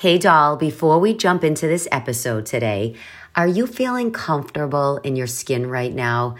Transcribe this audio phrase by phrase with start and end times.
[0.00, 2.94] Hey, doll, before we jump into this episode today,
[3.36, 6.36] are you feeling comfortable in your skin right now?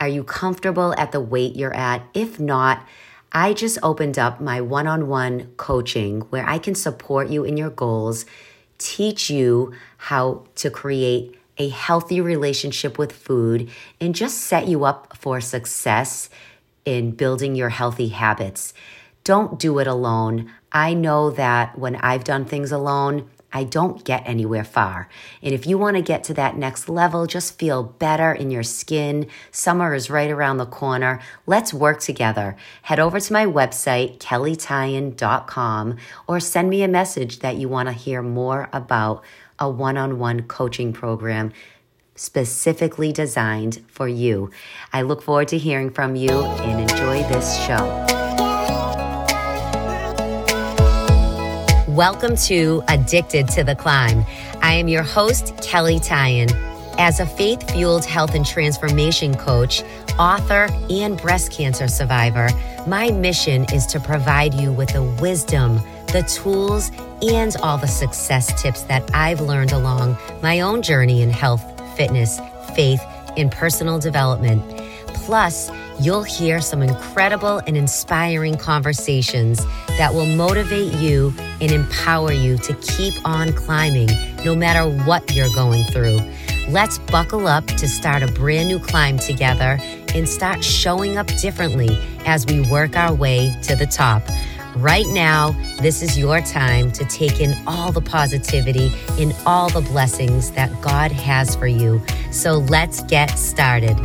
[0.00, 2.02] Are you comfortable at the weight you're at?
[2.14, 2.84] If not,
[3.30, 7.56] I just opened up my one on one coaching where I can support you in
[7.56, 8.26] your goals,
[8.78, 13.70] teach you how to create a healthy relationship with food,
[14.00, 16.28] and just set you up for success
[16.84, 18.74] in building your healthy habits.
[19.26, 20.52] Don't do it alone.
[20.70, 25.08] I know that when I've done things alone, I don't get anywhere far.
[25.42, 28.62] And if you want to get to that next level, just feel better in your
[28.62, 29.26] skin.
[29.50, 31.20] Summer is right around the corner.
[31.44, 32.54] Let's work together.
[32.82, 35.96] Head over to my website, kelleytyan.com,
[36.28, 39.24] or send me a message that you want to hear more about
[39.58, 41.52] a one on one coaching program
[42.14, 44.52] specifically designed for you.
[44.92, 48.45] I look forward to hearing from you and enjoy this show.
[51.96, 54.26] Welcome to Addicted to the Climb.
[54.60, 56.50] I am your host, Kelley Tyan.
[56.98, 59.82] As a faith fueled health and transformation coach,
[60.18, 62.50] author, and breast cancer survivor,
[62.86, 65.80] my mission is to provide you with the wisdom,
[66.12, 66.90] the tools,
[67.22, 71.64] and all the success tips that I've learned along my own journey in health,
[71.96, 72.38] fitness,
[72.74, 73.00] faith,
[73.38, 74.62] and personal development.
[75.26, 79.58] Plus, you'll hear some incredible and inspiring conversations
[79.98, 84.08] that will motivate you and empower you to keep on climbing
[84.44, 86.20] no matter what you're going through.
[86.68, 89.78] Let's buckle up to start a brand new climb together
[90.14, 94.22] and start showing up differently as we work our way to the top.
[94.76, 99.80] Right now, this is your time to take in all the positivity and all the
[99.80, 102.00] blessings that God has for you.
[102.30, 103.96] So let's get started.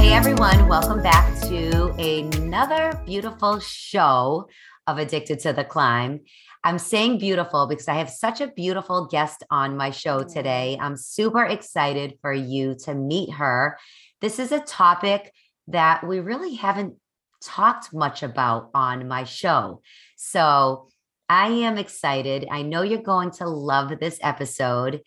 [0.00, 4.48] Hey everyone, welcome back to another beautiful show
[4.86, 6.20] of Addicted to the Climb.
[6.64, 10.78] I'm saying beautiful because I have such a beautiful guest on my show today.
[10.80, 13.76] I'm super excited for you to meet her.
[14.22, 15.34] This is a topic
[15.68, 16.94] that we really haven't
[17.44, 19.82] talked much about on my show.
[20.16, 20.88] So
[21.28, 22.48] I am excited.
[22.50, 25.02] I know you're going to love this episode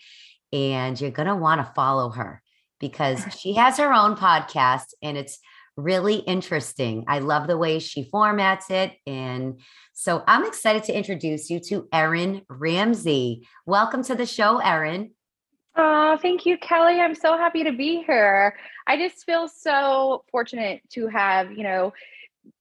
[0.54, 2.43] and you're going to want to follow her
[2.84, 5.40] because she has her own podcast and it's
[5.78, 7.06] really interesting.
[7.08, 8.92] I love the way she formats it.
[9.08, 9.62] And
[9.94, 13.48] so I'm excited to introduce you to Erin Ramsey.
[13.66, 15.12] Welcome to the show, Erin.
[15.78, 17.00] Oh, thank you, Kelley.
[17.00, 18.58] I'm so happy to be here.
[18.86, 21.94] I just feel so fortunate to have, you know,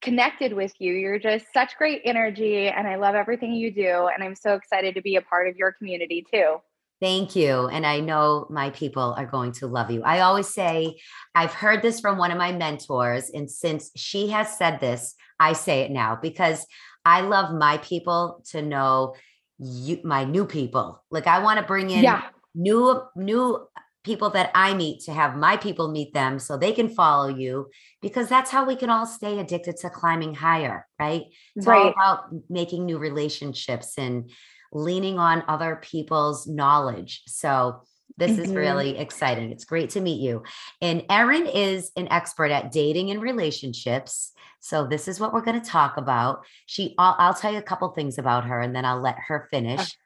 [0.02, 0.94] connected with you.
[0.94, 4.06] You're just such great energy, and I love everything you do.
[4.06, 6.58] And I'm so excited to be a part of your community too.
[7.02, 7.66] Thank you.
[7.66, 10.04] And I know my people are going to love you.
[10.04, 11.00] I always say,
[11.34, 13.28] I've heard this from one of my mentors.
[13.30, 16.64] And since she has said this, I say it now because
[17.04, 19.16] I love my people to know
[19.58, 21.02] you, my new people.
[21.10, 22.22] Like I want to bring in yeah.
[22.54, 23.66] new, new
[24.04, 27.68] people that I meet to have my people meet them so they can follow you
[28.00, 31.24] because that's how we can all stay addicted to climbing higher, right?
[31.56, 31.78] It's right.
[31.78, 34.30] all about making new relationships and
[34.72, 37.22] leaning on other people's knowledge.
[37.26, 37.82] So
[38.16, 38.42] this mm-hmm.
[38.42, 39.50] is really exciting.
[39.52, 40.42] It's great to meet you.
[40.80, 44.32] And Erin is an expert at dating and relationships.
[44.60, 46.44] So this is what we're going to talk about.
[46.66, 49.48] She I'll, I'll, tell you a couple things about her and then I'll let her
[49.50, 49.96] finish.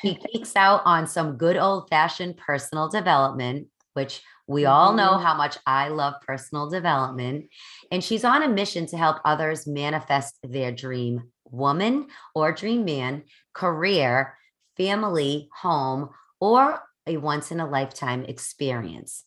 [0.00, 5.24] She geeks out on some good old-fashioned personal development, which we all know mm-hmm.
[5.24, 7.50] how much I love personal development.
[7.92, 13.24] And she's on a mission to help others manifest their dream woman or dream man,
[13.52, 14.36] career,
[14.76, 19.24] family, home, or a once in a lifetime experience.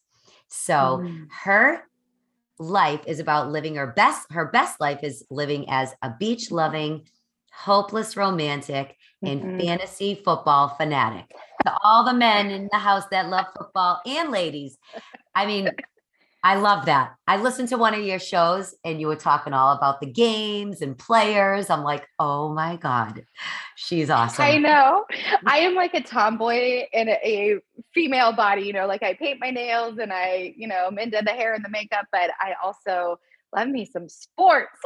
[0.47, 1.27] So mm.
[1.43, 1.83] her
[2.59, 7.05] life is about living her best her best life is living as a beach loving
[7.51, 9.59] hopeless romantic and mm-hmm.
[9.59, 11.25] fantasy football fanatic
[11.65, 14.77] to all the men in the house that love football and ladies
[15.33, 15.69] i mean
[16.45, 17.15] I love that.
[17.25, 20.81] I listened to one of your shows and you were talking all about the games
[20.81, 21.69] and players.
[21.69, 23.23] I'm like, oh my God,
[23.75, 24.43] she's awesome.
[24.43, 25.05] I know.
[25.45, 27.59] I am like a tomboy in a, a,
[27.93, 31.21] female body, you know, like I paint my nails and I, you know, I'm into
[31.23, 33.19] the hair and the makeup, but I also
[33.55, 34.81] love me some sports.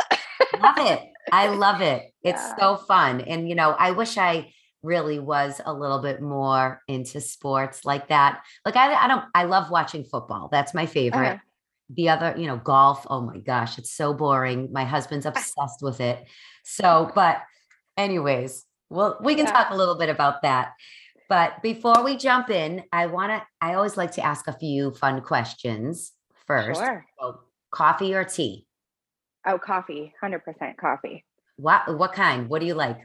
[0.61, 1.01] love it.
[1.31, 2.13] I love it.
[2.21, 2.55] It's yeah.
[2.59, 3.21] so fun.
[3.21, 4.53] And, you know, I wish I,
[4.83, 8.43] really was a little bit more into sports like that.
[8.63, 10.49] Like I, I don't, I love watching football.
[10.51, 11.27] That's my favorite.
[11.27, 11.46] Uh-huh
[11.89, 13.05] the other, you know, golf.
[13.09, 14.71] Oh my gosh, it's so boring.
[14.71, 16.25] My husband's obsessed with it.
[16.63, 17.41] So, but
[17.95, 19.51] anyways, well, we can yeah.
[19.51, 20.73] talk a little bit about that.
[21.29, 24.91] But before we jump in, I want to, I always like to ask a few
[24.91, 26.13] fun questions
[26.45, 26.79] first.
[26.79, 27.05] Sure.
[27.19, 27.39] So,
[27.71, 28.65] coffee or tea?
[29.45, 31.25] Oh, coffee, 100% coffee.
[31.57, 32.47] What, what kind?
[32.47, 32.99] What do you like?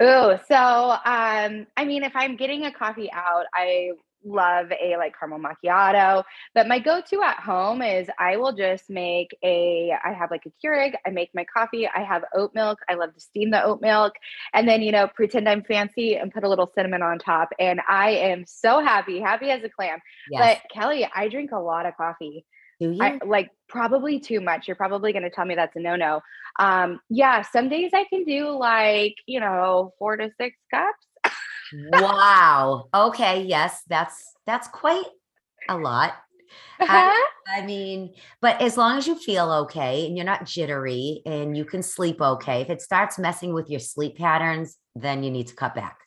[0.00, 3.92] Oh, so um, I mean, if I'm getting a coffee out, I
[4.24, 6.24] love a like caramel macchiato.
[6.54, 10.66] But my go-to at home is I will just make a I have like a
[10.66, 12.78] Keurig, I make my coffee, I have oat milk.
[12.88, 14.14] I love to steam the oat milk
[14.52, 17.50] and then you know pretend I'm fancy and put a little cinnamon on top.
[17.58, 19.98] And I am so happy, happy as a clam.
[20.30, 20.60] Yes.
[20.62, 22.44] But Kelley, I drink a lot of coffee.
[22.80, 23.02] Do you?
[23.02, 24.66] I, like probably too much.
[24.66, 26.20] You're probably going to tell me that's a no no.
[26.58, 31.06] Um, yeah, some days I can do like, you know, four to six cups.
[31.72, 32.88] Wow.
[32.94, 33.42] Okay.
[33.42, 35.06] Yes, that's that's quite
[35.68, 36.14] a lot.
[36.78, 37.60] I, uh-huh.
[37.62, 41.64] I, mean, but as long as you feel okay and you're not jittery and you
[41.64, 45.54] can sleep okay, if it starts messing with your sleep patterns, then you need to
[45.54, 45.98] cut back.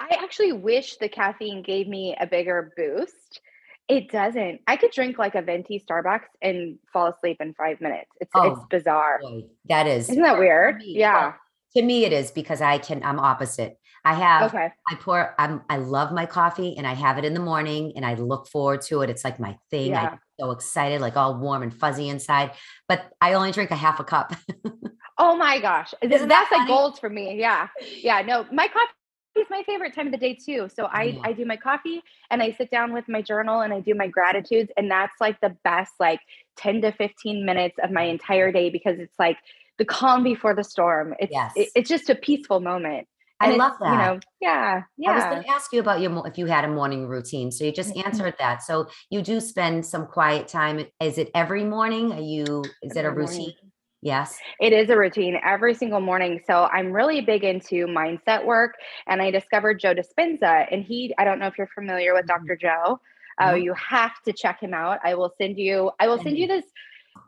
[0.00, 3.40] I actually wish the caffeine gave me a bigger boost
[3.88, 4.60] it doesn't.
[4.66, 8.10] I could drink like a venti Starbucks and fall asleep in five minutes.
[8.20, 9.18] It's oh, it's bizarre.
[9.22, 10.10] Boy, that is.
[10.10, 10.76] Isn't that weird?
[10.76, 11.20] Me, yeah.
[11.20, 11.34] Well,
[11.76, 13.02] to me, it is because I can.
[13.02, 13.78] I'm opposite.
[14.08, 14.54] I have.
[14.54, 14.72] Okay.
[14.88, 15.34] I pour.
[15.38, 15.60] I'm.
[15.68, 18.80] I love my coffee, and I have it in the morning, and I look forward
[18.82, 19.10] to it.
[19.10, 19.90] It's like my thing.
[19.90, 20.12] Yeah.
[20.12, 22.52] I'm so excited, like all warm and fuzzy inside.
[22.88, 24.34] But I only drink a half a cup.
[25.18, 27.38] oh my gosh, Isn't that's that like gold for me.
[27.38, 27.68] Yeah,
[28.00, 28.22] yeah.
[28.22, 28.92] No, my coffee
[29.36, 30.70] is my favorite time of the day too.
[30.74, 31.20] So I yeah.
[31.24, 34.08] I do my coffee and I sit down with my journal and I do my
[34.08, 36.20] gratitudes and that's like the best like
[36.56, 39.36] 10 to 15 minutes of my entire day because it's like
[39.76, 41.14] the calm before the storm.
[41.20, 41.52] It's yes.
[41.56, 43.06] it, it's just a peaceful moment.
[43.40, 43.90] I love that.
[43.92, 45.10] You know, yeah, yeah.
[45.10, 47.52] I was going to ask you about your if you had a morning routine.
[47.52, 48.06] So you just mm-hmm.
[48.06, 48.62] answered that.
[48.62, 50.84] So you do spend some quiet time.
[51.00, 52.12] Is it every morning?
[52.12, 52.64] Are you?
[52.82, 53.38] Is every it a routine?
[53.38, 53.54] Morning.
[54.00, 54.38] Yes.
[54.60, 56.40] It is a routine every single morning.
[56.46, 58.74] So I'm really big into mindset work.
[59.08, 60.66] And I discovered Joe Dispenza.
[60.70, 62.46] And he, I don't know if you're familiar with mm-hmm.
[62.46, 62.56] Dr.
[62.56, 63.00] Joe.
[63.40, 64.98] Oh, uh, you have to check him out.
[65.04, 66.64] I will send you, I will send you this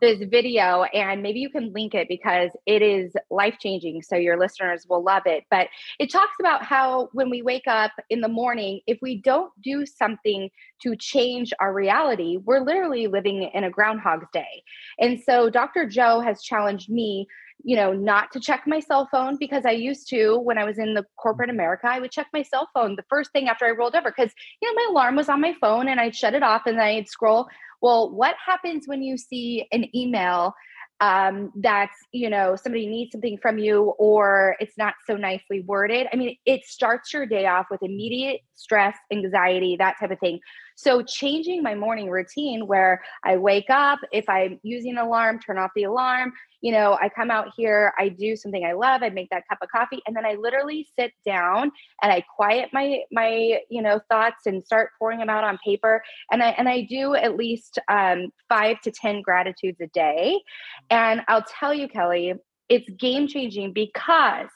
[0.00, 4.38] this video and maybe you can link it because it is life changing so your
[4.38, 5.44] listeners will love it.
[5.50, 9.52] But it talks about how when we wake up in the morning if we don't
[9.62, 10.50] do something
[10.82, 14.62] to change our reality we're literally living in a groundhog's day.
[14.98, 17.26] And so dr joe has challenged me
[17.64, 20.78] you know, not to check my cell phone because I used to when I was
[20.78, 23.70] in the corporate America, I would check my cell phone the first thing after I
[23.70, 26.42] rolled over because, you know, my alarm was on my phone and I'd shut it
[26.42, 27.48] off and then I'd scroll
[27.80, 30.54] well, what happens when you see an email
[31.00, 36.06] um, that's, you know, somebody needs something from you or it's not so nicely worded?
[36.12, 40.40] I mean, it starts your day off with immediate stress, anxiety, that type of thing.
[40.82, 45.58] So, changing my morning routine where I wake up, if I'm using an alarm, turn
[45.58, 46.32] off the alarm,
[46.62, 49.58] you know, I come out here, I do something I love, I make that cup
[49.60, 51.70] of coffee, and then I literally sit down
[52.02, 56.02] and I quiet my my you know thoughts and start pouring them out on paper.
[56.32, 60.40] And I and I do at least um, five to ten gratitudes a day.
[60.88, 62.32] And I'll tell you, Kelley,
[62.70, 64.48] it's game changing because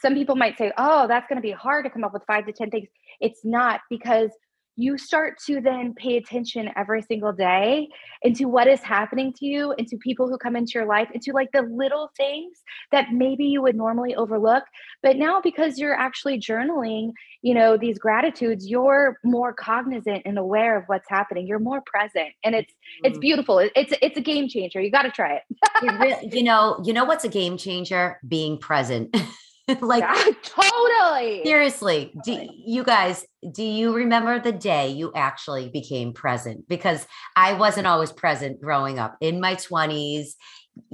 [0.00, 2.46] some people might say, "Oh, that's going to be hard to come up with five
[2.46, 2.86] to ten things."
[3.20, 4.30] It's not because
[4.76, 7.88] you start to then pay attention every single day
[8.22, 11.50] into what is happening to you, into people who come into your life, into like
[11.52, 12.62] the little things
[12.92, 14.64] that maybe you would normally overlook.
[15.02, 20.76] But now, because you're actually journaling, you know, these gratitudes, you're more cognizant and aware
[20.76, 21.46] of what's happening.
[21.46, 23.06] You're more present, and it's mm-hmm.
[23.06, 23.58] it's beautiful.
[23.58, 24.80] It's it's a game changer.
[24.80, 26.34] You got to try it.
[26.34, 28.20] you know, you know what's a game changer?
[28.26, 29.16] Being present.
[29.80, 31.42] like yeah, totally.
[31.44, 32.46] Seriously, totally.
[32.46, 36.68] do you guys do you remember the day you actually became present?
[36.68, 40.34] Because I wasn't always present growing up in my 20s,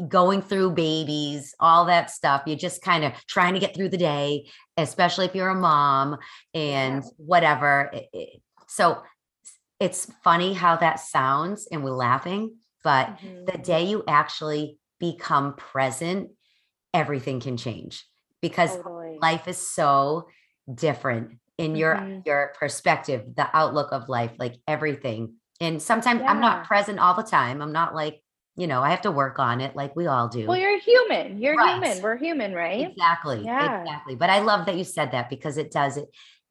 [0.09, 2.43] going through babies, all that stuff.
[2.47, 4.49] You're just kind of trying to get through the day,
[4.79, 6.17] especially if you're a mom
[6.55, 7.11] and yeah.
[7.19, 7.93] whatever.
[8.69, 9.03] So
[9.81, 13.45] it's funny how that sounds and we're laughing, but mm-hmm.
[13.45, 16.31] the day you actually become present,
[16.95, 18.05] everything can change
[18.43, 19.17] because totally.
[19.23, 20.29] life is so
[20.73, 22.21] different in your mm-hmm.
[22.27, 25.35] your perspective the outlook of life like everything.
[25.61, 26.31] And sometimes yeah.
[26.31, 27.63] i'm not present all the time.
[27.63, 28.21] I'm not like
[28.55, 30.47] you know i have to work on it like we all do.
[30.47, 31.41] well you're human.
[31.41, 31.83] You're right.
[31.83, 32.91] human we're human right?
[32.91, 33.81] Exactly yeah.
[33.81, 34.17] exactly.
[34.17, 36.09] But i love that you said that because it does it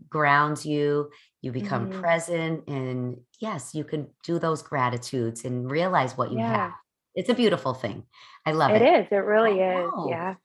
[0.10, 1.12] grounds you.
[1.42, 2.02] You become mm-hmm.
[2.02, 6.56] present and yes you can do those gratitudes and realize what you yeah.
[6.56, 6.72] have.
[7.14, 8.04] It's a beautiful thing.
[8.46, 9.02] I love it it.
[9.02, 9.08] is.
[9.12, 9.92] It really is.
[10.08, 10.36] yeah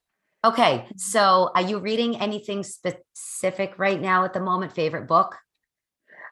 [0.47, 0.87] Okay.
[0.97, 4.71] So are you reading anything specific right now at the moment?
[4.71, 5.35] Favorite book?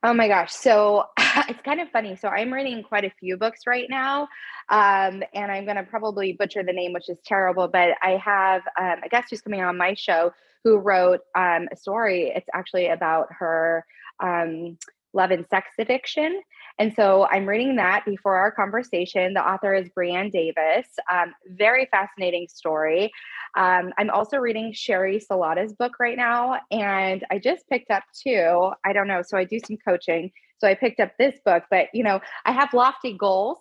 [0.04, 0.52] Oh my gosh.
[0.52, 2.14] So it's kind of funny.
[2.14, 4.28] So I'm reading quite a few books right now.
[4.71, 7.66] Um, and I'm going to probably butcher the name, which is terrible.
[7.66, 11.76] But I have um, a guest who's coming on my show who wrote um, a
[11.76, 12.33] story.
[12.37, 13.85] It's actually about her
[14.23, 14.78] um,
[15.12, 16.40] love and sex addiction
[16.78, 19.35] And so I'm reading that before our conversation.
[19.35, 20.87] The author is Brianne Davis.
[21.11, 23.12] Um, very fascinating story.
[23.57, 28.73] Um, I'm also reading Sherry Salata's book right now, and I just picked up two.
[28.85, 29.23] I don't know.
[29.25, 30.33] So I do some coaching.
[30.59, 33.59] So I picked up this book, but you know, I have lofty goals.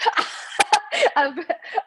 [1.16, 1.34] of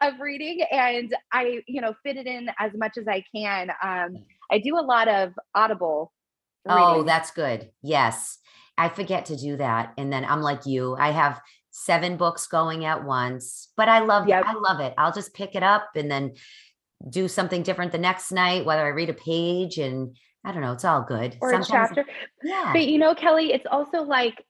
[0.00, 3.70] of reading and I you know fit it in as much as I can.
[3.82, 6.12] Um, I do a lot of audible.
[6.68, 7.00] Oh, reading.
[7.00, 7.70] Oh, that's good.
[7.82, 8.38] Yes.
[8.78, 9.92] I forget to do that.
[9.98, 14.28] And then I'm like you, I have seven books going at once, but I love
[14.28, 14.44] yep.
[14.46, 14.94] I love it.
[14.98, 16.34] I'll just pick it up and then
[17.08, 20.72] do something different the next night, whether I read a page and I don't know,
[20.72, 21.36] it's all good.
[21.40, 22.04] Or Sometimes, a chapter.
[22.42, 22.72] Yeah.
[22.72, 24.44] But you know, Kelley, it's also like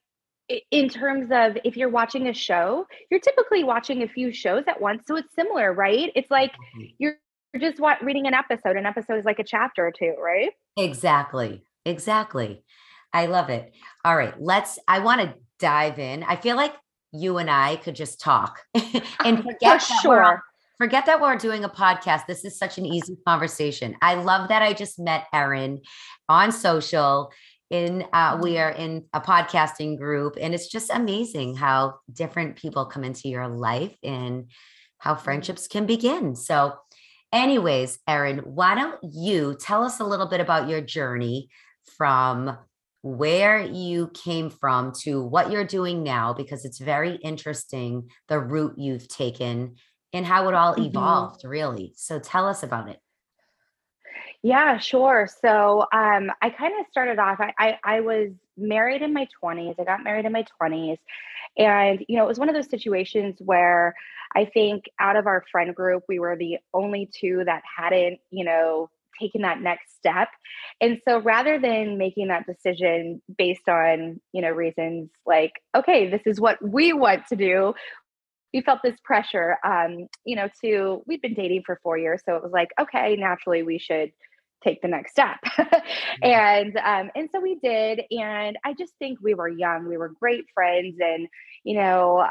[0.70, 4.80] in terms of if you're watching a show, you're typically watching a few shows at
[4.80, 5.04] once.
[5.06, 6.10] So it's similar, right?
[6.14, 6.84] It's like mm-hmm.
[6.98, 7.16] you're
[7.58, 8.76] just what reading an episode.
[8.76, 10.50] An episode is like a chapter or two, right?
[10.76, 11.62] Exactly.
[11.84, 12.62] Exactly.
[13.12, 13.72] I love it.
[14.04, 16.22] All right, let's I want to dive in.
[16.22, 16.74] I feel like
[17.12, 18.60] you and I could just talk
[19.24, 20.42] and forget For sure.
[20.78, 22.26] forget that we're doing a podcast.
[22.26, 23.96] This is such an easy conversation.
[24.02, 25.80] I love that I just met Erin
[26.28, 27.30] on social
[27.72, 28.60] in uh, we mm-hmm.
[28.60, 33.48] are in a podcasting group and it's just amazing how different people come into your
[33.48, 34.50] life and
[34.98, 35.24] how mm-hmm.
[35.24, 36.74] friendships can begin so
[37.32, 41.48] anyways erin why don't you tell us a little bit about your journey
[41.96, 42.58] from
[43.02, 48.74] where you came from to what you're doing now because it's very interesting the route
[48.76, 49.74] you've taken
[50.12, 50.84] and how it all mm-hmm.
[50.84, 52.98] evolved really so tell us about it
[54.42, 55.28] yeah, sure.
[55.40, 59.78] So um, I kind of started off, I, I, I was married in my 20s.
[59.78, 60.98] I got married in my 20s.
[61.56, 63.94] And, you know, it was one of those situations where
[64.34, 68.44] I think out of our friend group, we were the only two that hadn't, you
[68.44, 68.90] know,
[69.20, 70.28] taken that next step.
[70.80, 76.22] And so rather than making that decision based on, you know, reasons like, okay, this
[76.26, 77.74] is what we want to do,
[78.52, 82.22] we felt this pressure, um, you know, to, we'd been dating for four years.
[82.24, 84.12] So it was like, okay, naturally we should
[84.62, 85.38] take the next step
[86.22, 90.10] and um, and so we did and i just think we were young we were
[90.20, 91.28] great friends and
[91.64, 92.24] you know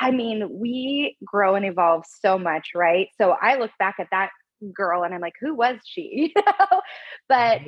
[0.00, 4.30] I mean we grow and evolve so much right so i look back at that
[4.72, 6.34] girl and i'm like who was she?
[7.28, 7.60] But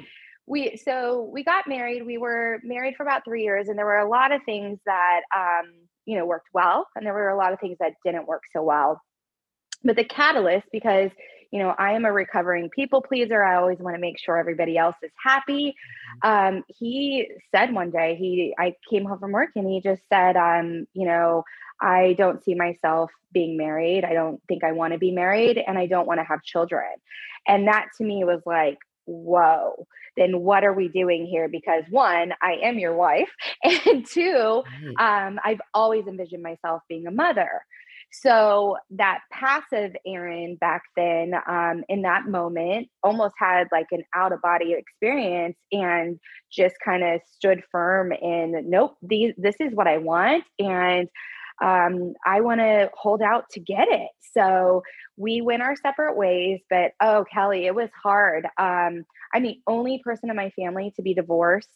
[0.46, 3.98] we so we got married we were married for about three years and there were
[3.98, 5.70] a lot of things that um
[6.06, 8.62] you know worked well and there were a lot of things that didn't work so
[8.62, 9.00] well
[9.82, 11.10] but the catalyst because
[11.50, 13.42] you know, I am a recovering people pleaser.
[13.42, 15.74] I always want to make sure everybody else is happy.
[16.24, 16.56] Mm-hmm.
[16.56, 20.36] Um, he said one day, he I came home from work and he just said,
[20.36, 21.44] um, you know,
[21.80, 24.04] I don't see myself being married.
[24.04, 26.88] I don't think I want to be married and I don't want to have children.
[27.48, 28.78] And that to me was like,
[29.10, 29.86] whoa,
[30.16, 31.48] then what are we doing here?
[31.48, 33.30] Because one, I am your wife.
[33.86, 34.62] And two,
[34.98, 37.62] um, I've always envisioned myself being a mother.
[38.12, 44.32] So that passive Erin back then, um, in that moment, almost had like an out
[44.32, 46.18] of body experience and
[46.52, 50.44] just kind of stood firm in, nope, these, this is what I want.
[50.58, 51.08] And
[51.60, 54.10] um, I want to hold out to get it.
[54.32, 54.82] So
[55.16, 58.46] we went our separate ways, but oh, Kelley, it was hard.
[58.58, 61.68] Um, I'm the only person in my family to be divorced.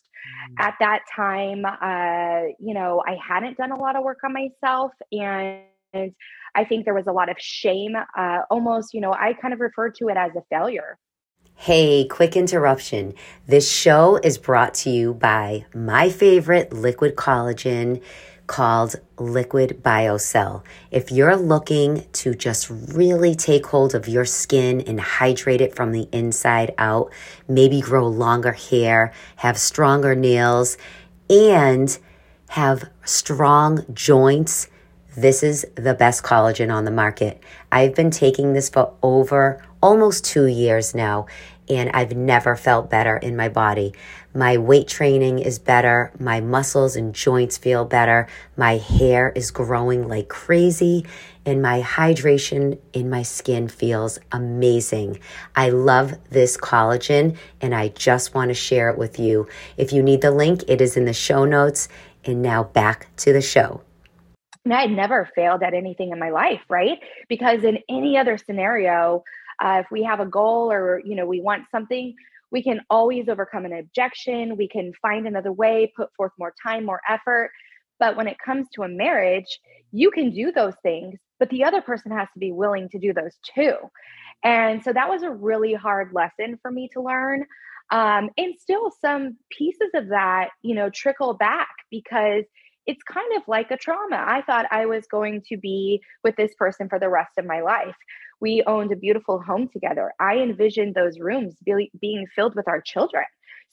[0.52, 0.64] Mm.
[0.64, 4.92] At that time, uh, you know, I hadn't done a lot of work on myself
[5.12, 5.62] and
[6.54, 7.94] I think there was a lot of shame.
[8.16, 10.98] Uh, almost, you know, I kind of referred to it as a failure.
[11.56, 13.14] Hey, quick interruption.
[13.46, 18.02] This show is brought to you by my favorite liquid collagen
[18.46, 20.62] called Liquid BioCell.
[20.90, 25.92] If you're looking to just really take hold of your skin and hydrate it from
[25.92, 27.12] the inside out,
[27.48, 30.76] maybe grow longer hair, have stronger nails,
[31.28, 31.98] and
[32.48, 34.68] have strong joints
[35.16, 37.40] this is the best collagen on the market.
[37.70, 41.26] I've been taking this for over almost two years now,
[41.68, 43.94] and I've never felt better in my body.
[44.36, 46.10] My weight training is better.
[46.18, 48.26] My muscles and joints feel better.
[48.56, 51.06] My hair is growing like crazy,
[51.46, 55.20] and my hydration in my skin feels amazing.
[55.54, 59.46] I love this collagen, and I just want to share it with you.
[59.76, 61.88] If you need the link, it is in the show notes.
[62.24, 63.82] And now back to the show.
[64.68, 66.98] I had never failed at anything in my life, right?
[67.28, 69.22] Because in any other scenario,
[69.60, 72.14] uh, if we have a goal or you know we want something,
[72.54, 74.56] we can always overcome an objection.
[74.56, 77.50] We can find another way, put forth more time, more effort.
[77.98, 79.58] But when it comes to a marriage,
[79.90, 83.12] you can do those things, but the other person has to be willing to do
[83.12, 83.74] those too.
[84.44, 87.44] And so that was a really hard lesson for me to learn.
[87.90, 92.44] Um, and still, some pieces of that, you know, trickle back because
[92.86, 94.22] it's kind of like a trauma.
[94.26, 97.60] I thought I was going to be with this person for the rest of my
[97.60, 97.96] life.
[98.40, 100.12] We owned a beautiful home together.
[100.20, 103.24] I envisioned those rooms be, being filled with our children.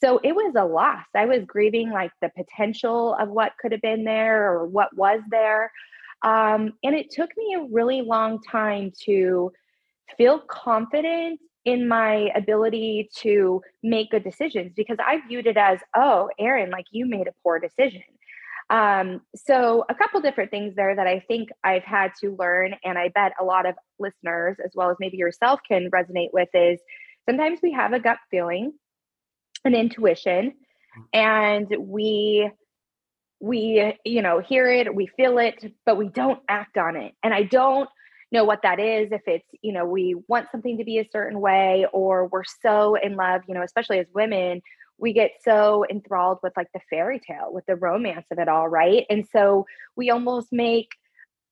[0.02, 1.04] So it was a loss.
[1.14, 5.20] I was grieving like the potential of what could have been there or what was
[5.30, 5.70] there.
[6.22, 9.52] Um, and it took me a really long time to
[10.16, 16.28] feel confident in my ability to make good decisions because I viewed it as, oh,
[16.38, 18.02] Erin, like you made a poor decision.
[18.72, 22.96] Um, so, a couple different things there that I think I've had to learn, and
[22.96, 26.80] I bet a lot of listeners, as well as maybe yourself, can resonate with is
[27.28, 28.72] sometimes we have a gut feeling,
[29.66, 30.54] an intuition,
[31.12, 32.50] and we
[33.40, 37.12] we you know hear it we feel it but we don't act on it.
[37.22, 37.88] And i don't
[38.30, 41.40] know what that is if it's you know we want something to be a certain
[41.40, 44.62] way or we're so in love you know especially as women
[45.02, 48.68] we get so enthralled with like the fairy tale with the romance of it all
[48.68, 49.04] right?
[49.10, 49.66] And so
[49.96, 50.88] we almost make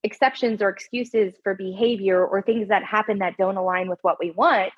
[0.05, 4.31] exceptions or excuses for behavior or things that happen that don't align with what we
[4.31, 4.73] want.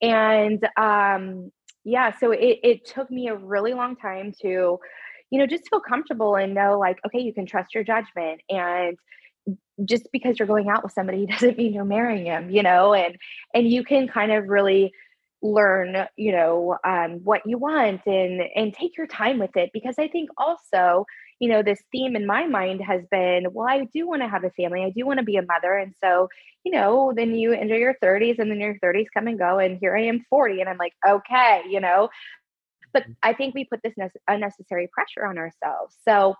[0.00, 1.50] And um
[1.82, 4.78] yeah so it, it took me a really long time to
[5.30, 8.98] you know just feel comfortable and know like okay you can trust your judgment and
[9.84, 12.92] just because you're going out with somebody doesn't mean you're marrying him you know?
[12.94, 13.16] And
[13.54, 14.92] and you can kind of really
[15.42, 19.94] learn you know um, what you want and and take your time with it because
[19.98, 21.06] i think also
[21.38, 24.44] you know this theme in my mind has been well i do want to have
[24.44, 26.28] a family i do want to be a mother and so
[26.64, 29.78] you know then you enter your 30s and then your 30s come and go and
[29.80, 32.10] here i am 40 and i'm like okay you know
[32.92, 33.16] but mm.
[33.22, 36.34] i think we put this ne- unnecessary pressure on ourselves so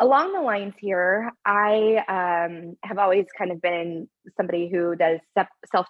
[0.00, 5.20] along the lines here, I um, have always kind of been somebody who does
[5.70, 5.86] self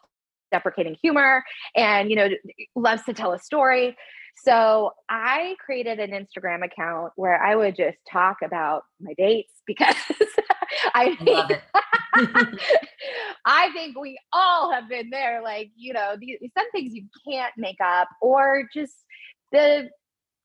[0.51, 1.43] deprecating humor
[1.77, 2.29] and, you know,
[2.75, 3.97] loves to tell a story.
[4.43, 9.95] So I created an Instagram account where I would just talk about my dates because
[10.95, 11.63] I think,
[13.47, 15.41] I think we all have been there.
[15.43, 18.95] Like, you know, these, some things you can't make up or just
[19.53, 19.89] the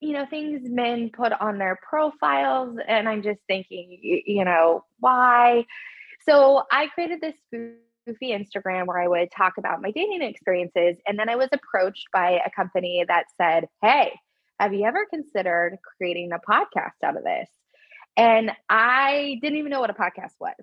[0.01, 4.83] you know things men put on their profiles and i'm just thinking you, you know
[4.99, 5.65] why
[6.25, 7.33] so i created this
[8.09, 12.07] goofy instagram where i would talk about my dating experiences and then i was approached
[12.11, 14.11] by a company that said hey
[14.59, 17.49] have you ever considered creating a podcast out of this
[18.17, 20.55] and i didn't even know what a podcast was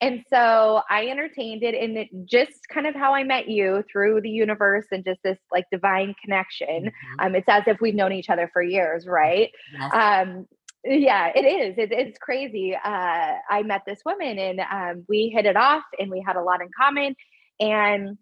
[0.00, 4.20] and so I entertained it and it just kind of how I met you through
[4.20, 6.86] the universe and just this like divine connection.
[6.86, 7.26] Mm-hmm.
[7.26, 9.50] Um, it's as if we've known each other for years, right?
[9.72, 9.92] Yes.
[9.94, 10.46] Um,
[10.84, 11.78] yeah, it is.
[11.78, 12.74] It, it's crazy.
[12.74, 16.42] Uh, I met this woman and um, we hit it off and we had a
[16.42, 17.16] lot in common.
[17.58, 18.18] And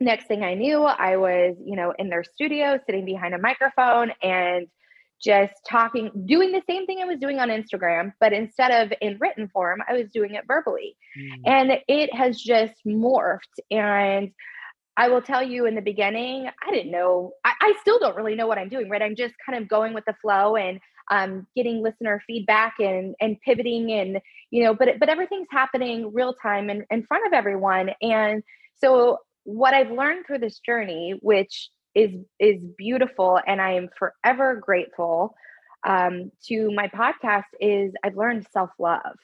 [0.00, 4.12] next thing I knew, I was, you know, in their studio sitting behind a microphone
[4.22, 4.68] and
[5.22, 9.18] just talking, doing the same thing I was doing on Instagram, but instead of in
[9.20, 10.96] written form, I was doing it verbally.
[11.16, 11.40] Mm.
[11.46, 13.38] And it has just morphed.
[13.70, 14.32] And
[14.96, 18.34] I will tell you in the beginning, I didn't know, I, I, still don't really
[18.34, 19.00] know what I'm doing, right?
[19.00, 20.80] I'm just kind of going with the flow and
[21.12, 24.18] um, getting listener feedback and and pivoting and
[24.50, 27.90] you know, but but everything's happening real time and in, in front of everyone.
[28.00, 28.42] And
[28.76, 34.56] so what I've learned through this journey, which is is beautiful and i am forever
[34.56, 35.34] grateful
[35.86, 39.16] um, to my podcast is i've learned self-love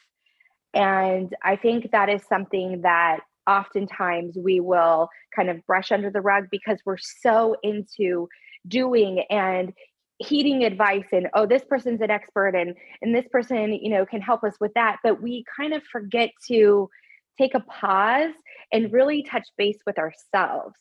[0.75, 6.21] and i think that is something that oftentimes we will kind of brush under the
[6.21, 8.29] rug because we're so into
[8.67, 9.73] doing and
[10.19, 14.21] heeding advice and oh this person's an expert and and this person you know can
[14.21, 16.89] help us with that but we kind of forget to
[17.39, 18.33] take a pause
[18.73, 20.75] and really touch base with ourselves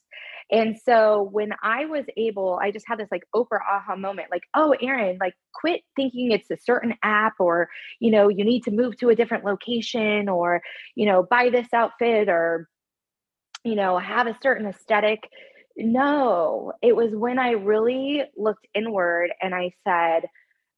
[0.52, 4.44] and so when I was able, I just had this like Oprah aha moment like,
[4.54, 7.70] oh, Erin, like quit thinking it's a certain app or,
[8.00, 10.62] you know, you need to move to a different location or,
[10.96, 12.70] you know, buy this outfit or,
[13.66, 15.30] you know, have a certain aesthetic.
[15.78, 20.28] No, it was when I really looked inward and I said,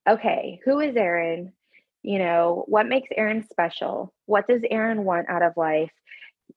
[0.08, 1.54] okay, who is Erin?
[2.04, 4.14] You know, what makes Erin special?
[4.26, 5.92] What does Erin want out of life?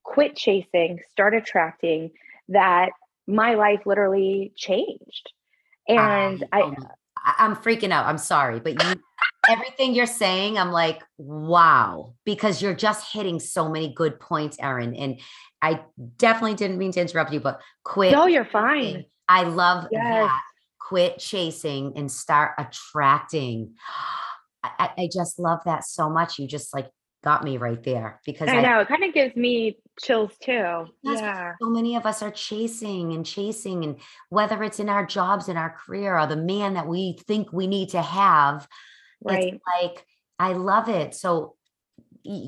[0.03, 2.11] Quit chasing, start attracting
[2.49, 2.89] that
[3.27, 5.31] my life literally changed.
[5.87, 8.05] And I, I I'm freaking out.
[8.05, 9.01] I'm sorry, but you
[9.49, 14.95] everything you're saying, I'm like, wow, because you're just hitting so many good points, Erin.
[14.95, 15.19] And
[15.61, 15.81] I
[16.17, 18.11] definitely didn't mean to interrupt you, but quit.
[18.11, 19.05] No, you're fine.
[19.27, 20.03] I love yes.
[20.03, 20.41] that.
[20.79, 23.75] Quit chasing and start attracting.
[24.63, 26.39] I, I, just love that so much.
[26.39, 26.89] You just like
[27.23, 30.85] got me right there because I, I know it kind of gives me chills too.
[31.01, 31.53] Yeah.
[31.61, 33.97] So many of us are chasing and chasing, and
[34.29, 37.67] whether it's in our jobs, in our career, or the man that we think we
[37.67, 38.67] need to have,
[39.23, 39.53] Right.
[39.53, 40.05] It's like,
[40.39, 41.15] I love it.
[41.15, 41.55] So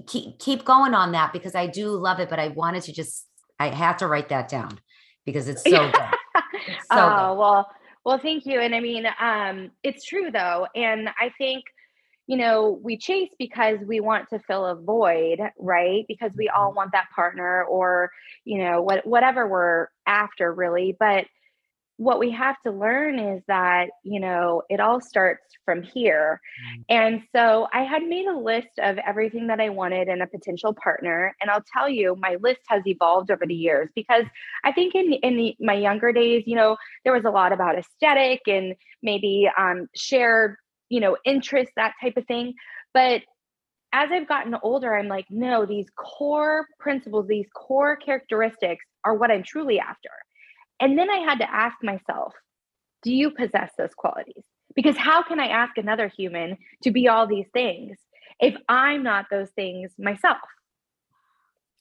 [0.07, 3.27] keep, keep going on that because I do love it, but I wanted to just,
[3.59, 4.79] I have to write that down
[5.25, 6.01] because it's so good.
[6.67, 7.39] It's so oh, good.
[7.39, 7.71] well,
[8.05, 8.59] well, thank you.
[8.59, 10.67] And I mean, um, it's true though.
[10.75, 11.65] And I think,
[12.27, 16.05] you know, we chase because we want to fill a void, right?
[16.07, 16.77] Because we all mm-hmm.
[16.77, 18.11] want that partner or,
[18.45, 20.95] you know, what whatever we're after really.
[20.99, 21.25] But
[21.97, 26.41] what we have to learn is that, you know, it all starts from here.
[26.77, 26.83] Mm.
[26.89, 30.73] And so I had made a list of everything that I wanted in a potential
[30.73, 31.33] partner.
[31.41, 34.25] And I'll tell you, my list has evolved over the years because
[34.63, 37.77] I think in, in the, my younger days, you know, there was a lot about
[37.77, 40.57] aesthetic and maybe um, shared,
[40.89, 42.55] you know, interest, that type of thing.
[42.93, 43.21] But
[43.93, 49.31] as I've gotten older, I'm like, no, these core principles, these core characteristics are what
[49.31, 50.09] I'm truly after.
[50.79, 52.33] And then I had to ask myself,
[53.03, 54.43] do you possess those qualities?
[54.75, 57.97] Because how can I ask another human to be all these things
[58.39, 60.37] if I'm not those things myself?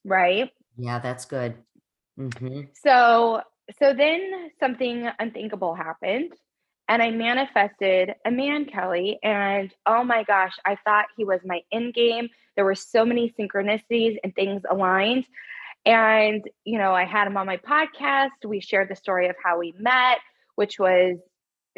[0.04, 0.50] Right?
[0.76, 1.54] Yeah, that's good.
[2.18, 2.62] Mm-hmm.
[2.74, 3.40] So,
[3.80, 6.32] so then something unthinkable happened
[6.88, 9.18] and I manifested a man, Kelley.
[9.22, 12.28] And oh my gosh, I thought he was my end game.
[12.56, 15.24] There were so many synchronicities and things aligned.
[15.86, 18.30] And, you know, I had him on my podcast.
[18.46, 20.18] We shared the story of how we met,
[20.54, 21.18] which was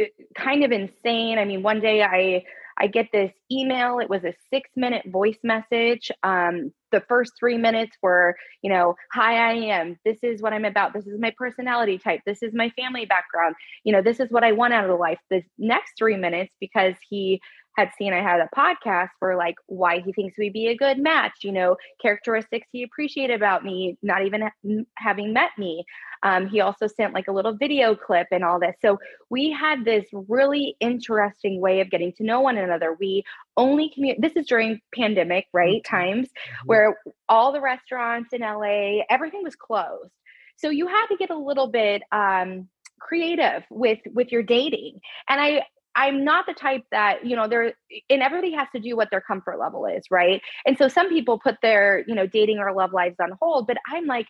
[0.00, 0.04] uh,
[0.36, 1.38] kind of insane.
[1.38, 2.44] I mean, one day I
[2.78, 3.98] I get this email.
[4.00, 6.10] It was a six minute voice message.
[6.22, 9.96] Um, the first three minutes were, you know, hi, I am.
[10.04, 10.92] This is what I'm about.
[10.92, 12.20] This is my personality type.
[12.26, 13.54] This is my family background.
[13.84, 15.18] You know, this is what I want out of life.
[15.30, 17.40] The next three minutes, because he
[17.76, 20.98] had seen I had a podcast for like why he thinks we'd be a good
[20.98, 24.50] match, you know, characteristics he appreciated about me, not even
[24.96, 25.84] having met me.
[26.22, 28.74] Um, he also sent like a little video clip and all this.
[28.80, 32.96] So we had this really interesting way of getting to know one another.
[32.98, 33.24] We
[33.56, 34.22] only communicate.
[34.22, 35.82] This is during pandemic, right?
[35.82, 35.96] Mm-hmm.
[35.96, 36.66] Times mm-hmm.
[36.66, 40.10] where all the restaurants in LA, everything was closed.
[40.56, 45.40] So you had to get a little bit um, creative with with your dating and
[45.40, 45.62] i
[45.96, 47.72] I'm not the type that, you know, there
[48.10, 50.42] and everybody has to do what their comfort level is, right?
[50.66, 53.78] And so some people put their, you know, dating or love lives on hold, but
[53.90, 54.26] I'm like,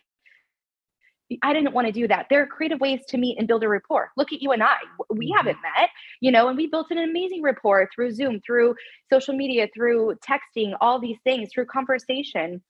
[1.43, 2.27] I didn't want to do that.
[2.29, 4.11] There are creative ways to meet and build a rapport.
[4.15, 4.77] Look at you and I.
[5.09, 5.37] We mm-hmm.
[5.37, 5.89] haven't met,
[6.21, 8.75] you know, and we built an amazing rapport through Zoom, through
[9.11, 12.63] social media, through texting, all these things, through conversation.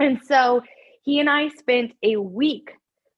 [0.00, 0.62] And so
[1.04, 2.72] he and I spent a week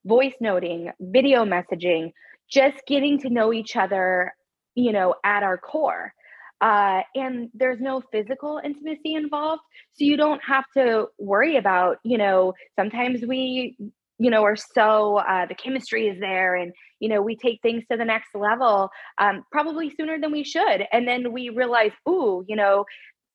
[0.05, 2.13] voice noting, video messaging,
[2.51, 4.35] just getting to know each other
[4.75, 6.13] you know, at our core.
[6.61, 9.63] Uh, and there's no physical intimacy involved.
[9.95, 13.77] So you don't have to worry about, you know, sometimes we,
[14.19, 17.83] you know, are so, uh, the chemistry is there and, you know, we take things
[17.91, 20.87] to the next level um, probably sooner than we should.
[20.93, 22.87] And then we realize, ooh, you know,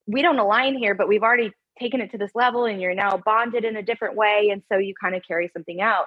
[0.06, 3.20] we don't align here, but we've already taken it to this level and you're now
[3.24, 4.48] bonded in a different way.
[4.50, 6.06] And so you kind of carry something out.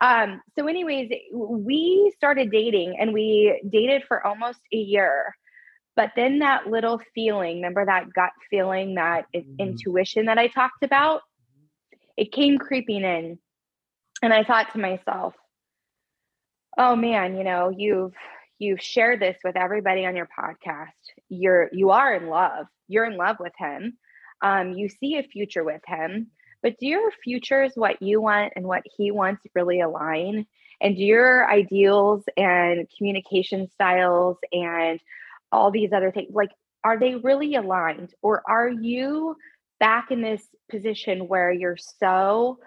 [0.00, 5.34] Um, so, anyways, we started dating and we dated for almost a year.
[5.96, 9.54] But then that little feeling, remember that gut feeling, that mm-hmm.
[9.58, 11.22] intuition that I talked about,
[12.16, 13.38] it came creeping in.
[14.22, 15.34] And I thought to myself,
[16.78, 18.14] oh man, you know, you've
[18.58, 20.88] you've shared this with everybody on your podcast.
[21.28, 22.66] You're you are in love.
[22.88, 23.98] You're in love with him.
[24.42, 26.30] Um, you see a future with him
[26.64, 30.46] but do your futures what you want and what he wants really align?
[30.80, 34.98] And do your ideals and communication styles and
[35.52, 36.50] all these other things like
[36.82, 39.36] are they really aligned or are you
[39.78, 42.58] back in this position where you're so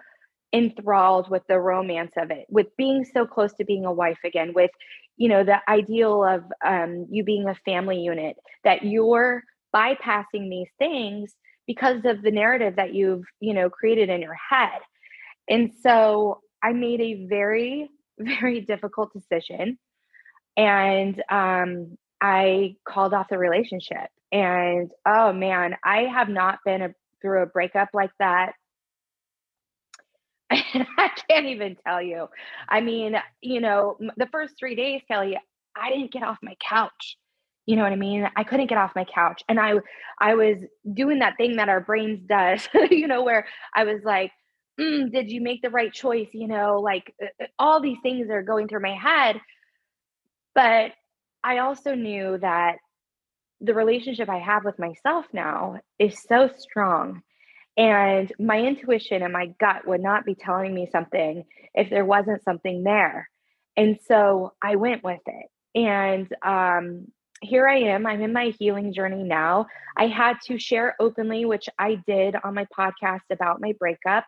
[0.52, 4.52] enthralled with the romance of it with being so close to being a wife again
[4.54, 4.70] with
[5.18, 9.42] you know the ideal of um, you being a family unit that you're
[9.74, 11.34] bypassing these things
[11.68, 14.80] because of the narrative that you've you know created in your head.
[15.48, 19.78] And so i made a very very difficult decision.
[20.56, 24.08] And um, i called off the relationship.
[24.32, 26.90] And oh man i have not been a,
[27.22, 28.54] through a breakup like that.
[30.50, 32.28] I can't even tell you.
[32.68, 35.38] I mean, you know, the first three days, Kelley,
[35.76, 37.18] I didn't get off my couch
[37.68, 38.26] you know what i mean?
[38.34, 39.74] I couldn't get off my couch and i
[40.18, 40.56] i was
[40.94, 44.32] doing that thing that our brains does you know where i was like
[44.80, 46.28] mm, did you make the right choice?
[46.32, 49.40] You know like uh, uh, all these things are going through my head.
[50.54, 50.92] But
[51.44, 52.76] i also knew that
[53.60, 57.22] the relationship i have with myself now is so strong
[57.76, 62.42] and my intuition and my gut would not be telling me something if there wasn't
[62.44, 63.28] something there.
[63.76, 67.08] And so i went with it and um,
[67.40, 68.06] here I am.
[68.06, 69.66] I'm in my healing journey now.
[69.96, 74.24] I had to share openly, which I did on my podcast about my breakup,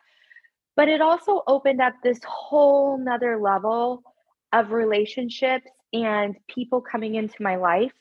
[0.76, 4.02] but it also opened up this whole nother level
[4.52, 7.92] of relationships and people coming into my life.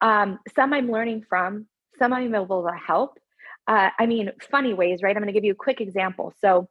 [0.00, 1.66] Um, some I'm learning from,
[1.98, 3.18] some I'm able to help.
[3.66, 5.14] Uh, I mean, funny ways, right?
[5.14, 6.32] I'm going to give you a quick example.
[6.40, 6.68] So,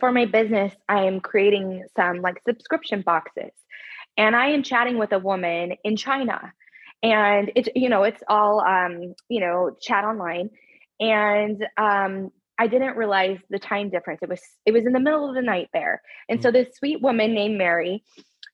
[0.00, 3.52] for my business, I am creating some like subscription boxes
[4.16, 6.52] and I am chatting with a woman in China,
[7.02, 10.50] and it's you know it's all um, you know chat online,
[11.00, 14.20] and um, I didn't realize the time difference.
[14.22, 16.54] It was it was in the middle of the night there, and so mm.
[16.54, 18.02] this sweet woman named Mary.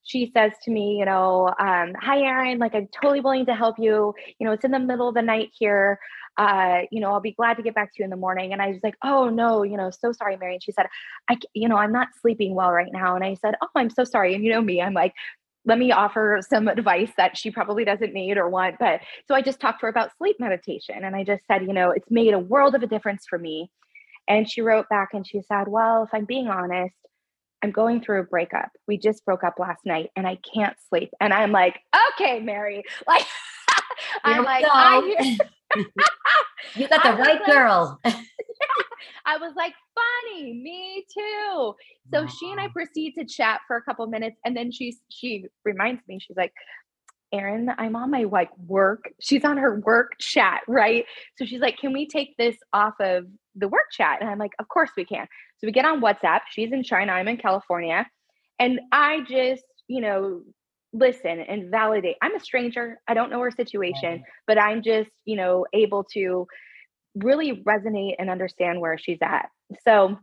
[0.04, 3.76] She says to me, you know, um, hi, Erin, like I'm totally willing to help
[3.78, 4.12] you.
[4.40, 6.00] You know, it's in the middle of the night here
[6.38, 8.52] uh, you know, I'll be glad to get back to you in the morning.
[8.52, 10.54] And I was like, oh no, you know, so sorry, Mary.
[10.54, 10.86] And she said,
[11.28, 13.14] I, you know, I'm not sleeping well right now.
[13.14, 14.34] And I said, oh, I'm so sorry.
[14.34, 15.12] And you know me, I'm like,
[15.64, 18.76] let me offer some advice that she probably doesn't need or want.
[18.78, 21.04] But so I just talked to her about sleep meditation.
[21.04, 23.70] And I just said, you know, it's made a world of a difference for me.
[24.28, 26.94] And she wrote back and she said, well, if I'm being honest,
[27.62, 28.70] I'm going through a breakup.
[28.88, 31.10] We just broke up last night and I can't sleep.
[31.20, 31.80] And I'm like,
[32.14, 33.26] okay, Mary, like,
[34.24, 35.38] I'm like, I
[36.76, 38.00] you got the right like, girl.
[39.24, 41.74] I was like, funny, me too.
[42.12, 42.26] So wow.
[42.26, 46.06] she and I proceed to chat for a couple minutes, and then she she reminds
[46.08, 46.52] me, she's like,
[47.32, 49.10] Erin, I'm on my like work.
[49.20, 51.06] She's on her work chat, right?
[51.38, 54.18] So she's like, Can we take this off of the work chat?
[54.20, 55.26] And I'm like, Of course we can.
[55.58, 56.40] So we get on WhatsApp.
[56.50, 58.06] She's in China, I'm in California.
[58.58, 60.42] And I just, you know,
[60.92, 62.16] listen and validate.
[62.22, 63.00] I'm a stranger.
[63.08, 66.46] I don't know her situation, but I'm just, you know, able to
[67.14, 69.48] really resonate and understand where she's at.
[69.84, 70.18] So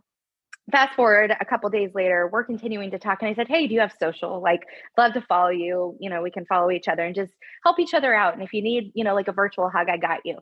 [0.71, 3.21] fast forward a couple days later, we're continuing to talk.
[3.21, 4.41] And I said, Hey, do you have social?
[4.41, 4.61] Like,
[4.97, 5.97] love to follow you.
[5.99, 8.33] You know, we can follow each other and just help each other out.
[8.33, 10.37] And if you need, you know, like a virtual hug, I got you.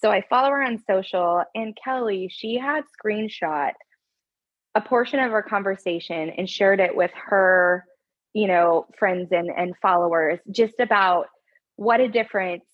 [0.00, 1.42] So I follow her on social.
[1.54, 3.72] And Kelley, she had screenshot
[4.74, 7.84] a portion of our conversation and shared it with her
[8.34, 11.26] you know friends and and followers just about
[11.76, 12.64] what a difference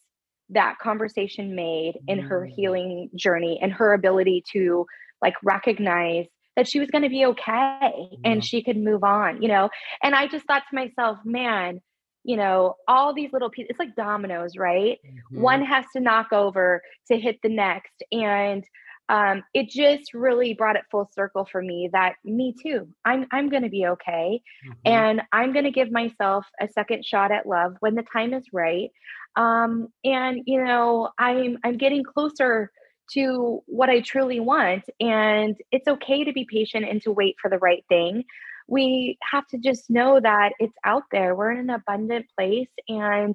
[0.50, 2.54] that conversation made in her mm.
[2.54, 4.86] healing journey and her ability to
[5.20, 9.48] like recognize that she was going to be okay and she could move on you
[9.48, 9.68] know
[10.02, 11.80] and i just thought to myself man
[12.24, 15.40] you know all these little pieces it's like dominoes right mm-hmm.
[15.40, 18.64] one has to knock over to hit the next and
[19.08, 23.48] um, it just really brought it full circle for me that me too i'm i'm
[23.48, 24.72] going to be okay mm-hmm.
[24.84, 28.44] and i'm going to give myself a second shot at love when the time is
[28.52, 28.90] right.
[29.36, 32.70] Um, and you know i'm i'm getting closer
[33.12, 37.50] to what i truly want and it's okay to be patient and to wait for
[37.50, 38.24] the right thing.
[38.70, 43.34] We have to just know that it's out there we're in an abundant place and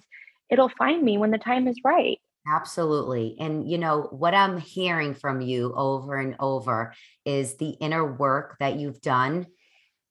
[0.49, 3.38] it'll find me when the time is right Absolutely.
[3.39, 6.93] And, you know, what I'm hearing from you over and over
[7.25, 9.47] is the inner work that you've done.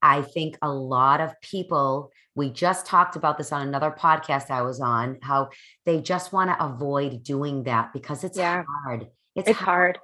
[0.00, 4.62] I think a lot of people, we just talked about this on another podcast I
[4.62, 5.50] was on, how
[5.84, 8.64] they just want to avoid doing that because it's yeah.
[8.84, 9.08] hard.
[9.36, 9.96] It's, it's hard.
[9.96, 9.98] hard.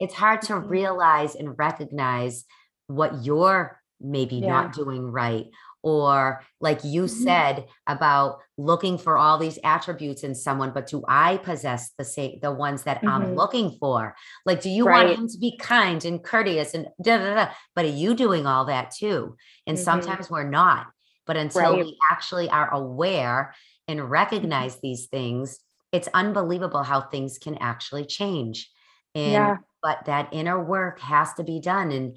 [0.00, 0.68] It's hard to mm-hmm.
[0.68, 2.44] realize and recognize
[2.86, 4.48] what you're maybe yeah.
[4.48, 5.46] not doing right
[5.86, 7.22] or like you mm-hmm.
[7.22, 12.40] said about looking for all these attributes in someone but do i possess the same
[12.42, 13.08] the ones that mm-hmm.
[13.08, 15.06] i'm looking for like do you right.
[15.06, 18.46] want him to be kind and courteous and da, da, da, but are you doing
[18.46, 19.84] all that too and mm-hmm.
[19.84, 20.88] sometimes we're not
[21.24, 21.84] but until right.
[21.84, 23.54] we actually are aware
[23.86, 24.08] and mm-hmm.
[24.08, 25.60] recognize these things
[25.92, 28.68] it's unbelievable how things can actually change
[29.14, 29.56] and yeah.
[29.84, 32.16] but that inner work has to be done and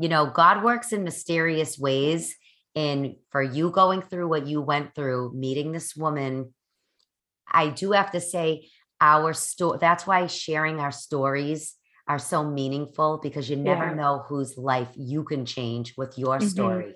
[0.00, 2.34] you know god works in mysterious ways
[2.74, 6.52] and for you going through what you went through, meeting this woman,
[7.50, 8.68] I do have to say,
[9.00, 11.74] our story, that's why sharing our stories
[12.06, 13.94] are so meaningful because you never yeah.
[13.94, 16.48] know whose life you can change with your mm-hmm.
[16.48, 16.94] story.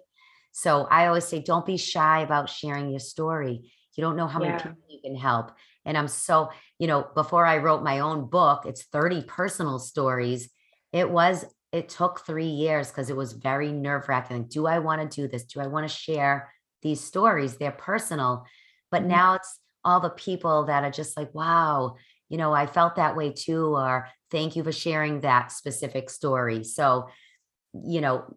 [0.53, 3.71] So I always say, don't be shy about sharing your story.
[3.97, 4.51] You don't know how yeah.
[4.51, 5.53] many people you can help.
[5.85, 10.51] And I'm so, you know, before I wrote my own book, it's 30 personal stories.
[10.93, 14.45] It was it took three years because it was very nerve wracking.
[14.45, 15.45] Do I want to do this?
[15.45, 16.53] Do I want to share
[16.83, 17.57] these stories?
[17.57, 18.45] They're personal.
[18.91, 19.11] But mm-hmm.
[19.11, 21.97] now it's all the people that are just like, wow,
[22.29, 26.65] you know, I felt that way too, or thank you for sharing that specific story.
[26.65, 27.09] So,
[27.73, 28.35] you know,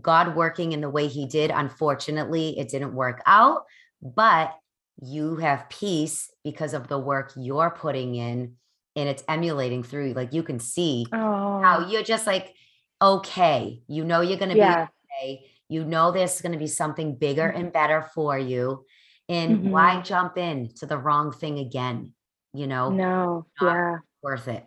[0.00, 3.64] God working in the way He did, unfortunately, it didn't work out,
[4.02, 4.54] but
[5.02, 8.54] you have peace because of the work you're putting in
[8.94, 11.60] and it's emulating through like you can see oh.
[11.62, 12.54] how you're just like
[13.00, 13.82] okay.
[13.88, 14.86] You know you're going to yeah.
[14.86, 14.90] be
[15.28, 15.46] okay.
[15.68, 17.60] You know there's going to be something bigger mm-hmm.
[17.60, 18.84] and better for you.
[19.28, 19.70] And mm-hmm.
[19.70, 22.12] why jump in to the wrong thing again?
[22.52, 24.64] You know, no, yeah, worth it.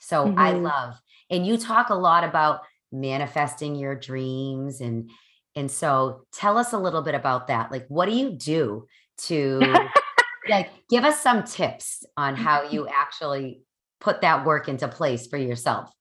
[0.00, 0.38] So mm-hmm.
[0.38, 2.60] I love, and you talk a lot about
[2.92, 5.10] manifesting your dreams and
[5.54, 7.70] and so tell us a little bit about that.
[7.70, 8.86] Like, what do you do
[9.24, 9.60] to
[10.48, 13.62] like give us some tips on how you actually
[14.00, 15.92] put that work into place for yourself?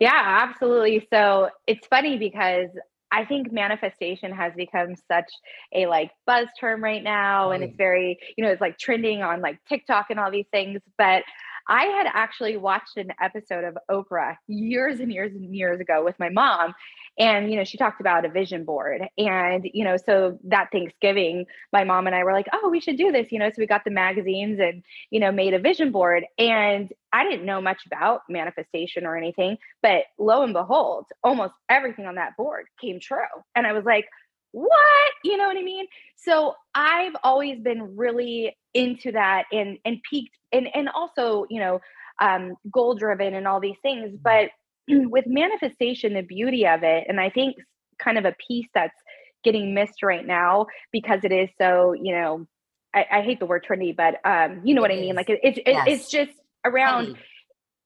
[0.00, 1.06] Yeah, absolutely.
[1.12, 2.68] So it's funny because
[3.10, 5.30] I think manifestation has become such
[5.72, 7.52] a like buzz term right now.
[7.52, 10.80] And it's very, you know, it's like trending on like TikTok and all these things.
[10.98, 11.22] But
[11.68, 16.18] I had actually watched an episode of Oprah years and years and years ago with
[16.18, 16.74] my mom.
[17.18, 19.02] And, you know, she talked about a vision board.
[19.18, 22.96] And, you know, so that Thanksgiving, my mom and I were like, oh, we should
[22.96, 23.48] do this, you know.
[23.48, 26.24] So we got the magazines and, you know, made a vision board.
[26.38, 32.06] And I didn't know much about manifestation or anything, but lo and behold, almost everything
[32.06, 33.22] on that board came true.
[33.54, 34.06] And I was like,
[34.54, 35.12] what?
[35.24, 35.86] You know what i mean?
[36.16, 41.80] So i've always been really into that and and peaked and and also you know
[42.20, 44.22] um goal driven and all these things mm-hmm.
[44.22, 44.50] but
[45.10, 47.56] with manifestation the beauty of it and i think
[47.98, 48.96] kind of a piece that's
[49.44, 52.46] getting missed right now because it is so you know
[52.94, 55.14] i, I hate the word trendy but um you know what i mean?
[55.14, 55.84] Like it, it, it yes.
[55.88, 56.32] it's just
[56.64, 57.16] around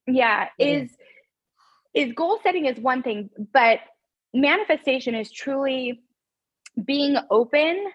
[0.06, 0.90] yeah is.
[1.94, 3.80] is goal setting is one thing but
[4.32, 6.00] manifestation is truly
[6.84, 7.86] being open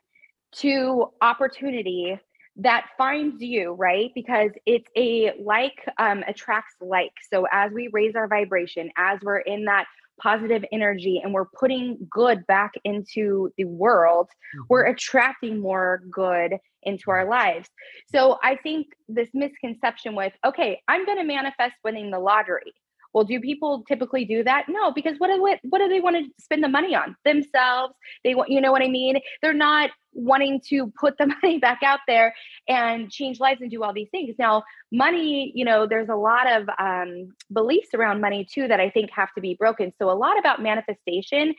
[0.57, 2.19] to opportunity
[2.57, 4.11] that finds you right?
[4.13, 7.13] Because it's a like um, attracts like.
[7.31, 9.85] So as we raise our vibration as we're in that
[10.21, 14.63] positive energy and we're putting good back into the world mm-hmm.
[14.69, 17.67] we're attracting more good into our lives.
[18.11, 22.73] So i think this misconception with okay i'm going to manifest winning the lottery
[23.13, 24.65] well, do people typically do that?
[24.67, 27.15] No, because what do what, what do they want to spend the money on?
[27.25, 27.93] Themselves.
[28.23, 29.19] They want, you know what I mean?
[29.41, 32.33] They're not wanting to put the money back out there
[32.67, 34.35] and change lives and do all these things.
[34.39, 38.89] Now, money, you know, there's a lot of um, beliefs around money too that I
[38.89, 39.93] think have to be broken.
[39.99, 41.53] So a lot about manifestation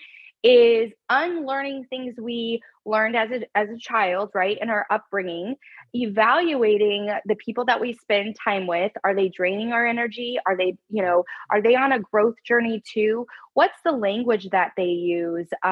[0.45, 5.57] is unlearning things we learned as a, as a child, right, in our upbringing,
[5.95, 8.93] evaluating the people that we spend time with.
[9.03, 10.39] Are they draining our energy?
[10.47, 13.27] Are they, you know, are they on a growth journey too?
[13.55, 15.49] What's the language that they use?
[15.63, 15.71] Um,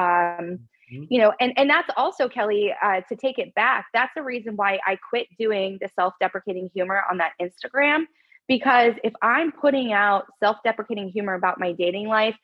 [0.91, 1.03] mm-hmm.
[1.09, 4.55] you know and and that's also Kelley uh, to take it back that's the reason
[4.55, 8.05] why i quit doing the self-deprecating humor on that instagram
[8.47, 12.35] because if i'm putting out self-deprecating humor about my dating life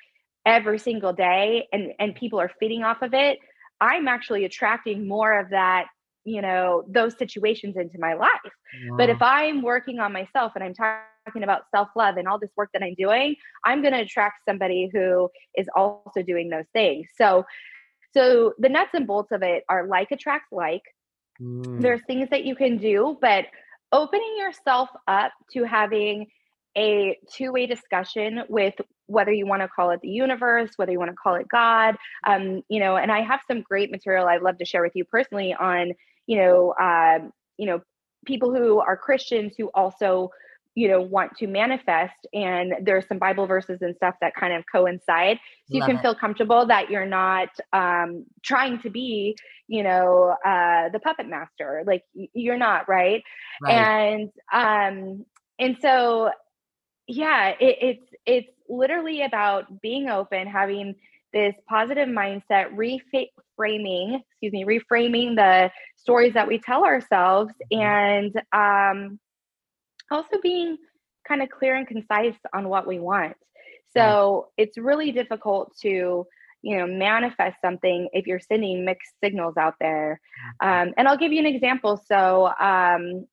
[0.50, 3.38] every single day and and people are feeding off of it
[3.80, 5.86] i'm actually attracting more of that
[6.26, 8.98] you know those situations into my life wow.
[8.98, 12.70] but if i'm working on myself and i'm talking about self-love and all this work
[12.74, 17.46] that i'm doing i'm going to attract somebody who is also doing those things so
[18.12, 20.82] so the nuts and bolts of it are like attracts like
[21.40, 21.80] mm.
[21.80, 23.46] there's things that you can do but
[23.92, 26.26] opening yourself up to having
[26.80, 28.76] a two-way discussion with
[29.08, 31.96] whether you want to call it the universe, whether you want to call it God,
[32.26, 35.04] um, you know, and I have some great material I'd love to share with you
[35.04, 35.94] personally on,
[36.26, 37.20] you know, uh,
[37.58, 37.82] you know,
[38.26, 40.30] people who are Christians who also,
[40.76, 44.64] you know, want to manifest, and there's some Bible verses and stuff that kind of
[44.72, 46.02] coincide, so you can it.
[46.02, 49.36] feel comfortable that you're not um, trying to be,
[49.68, 53.24] you know, uh, the puppet master, like you're not, right?
[53.64, 53.74] right.
[53.74, 55.26] And um,
[55.58, 56.32] and so
[57.10, 60.96] yeah it, it's it's literally about being open having
[61.34, 67.82] this positive mindset reframing excuse me reframing the stories that we tell ourselves mm-hmm.
[67.82, 69.20] and um,
[70.12, 70.78] also being
[71.28, 73.36] kind of clear and concise on what we want
[73.92, 76.26] so it's really difficult to
[76.62, 80.22] you know manifest something if you're sending mixed signals out there
[80.62, 80.90] mm-hmm.
[80.90, 83.26] um, and i'll give you an example so um,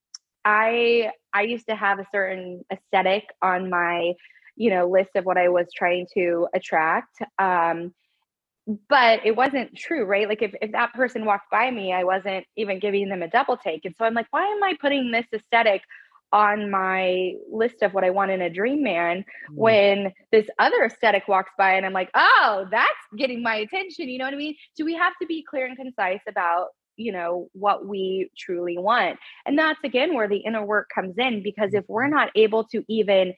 [0.47, 4.13] i I used to have a certain aesthetic on my,
[4.55, 7.17] you know, list of what I was trying to attract.
[7.37, 7.93] Um,
[8.89, 10.27] but it wasn't true, right?
[10.27, 13.57] Like if, if that person walked by me, I wasn't even giving them a double
[13.57, 13.85] take.
[13.85, 15.81] And so I'm like, why am I putting this aesthetic
[16.33, 19.55] on my list of what I want in a dream man mm.
[19.55, 24.09] when this other aesthetic walks by and I'm like, oh, that's getting my attention.
[24.09, 24.55] You know what I mean?
[24.73, 26.67] So we have to be clear and concise about
[26.97, 29.17] you know what we truly want.
[29.45, 32.15] And that's again where the inner work comes in because if we're mm-hmm.
[32.15, 33.33] not able to even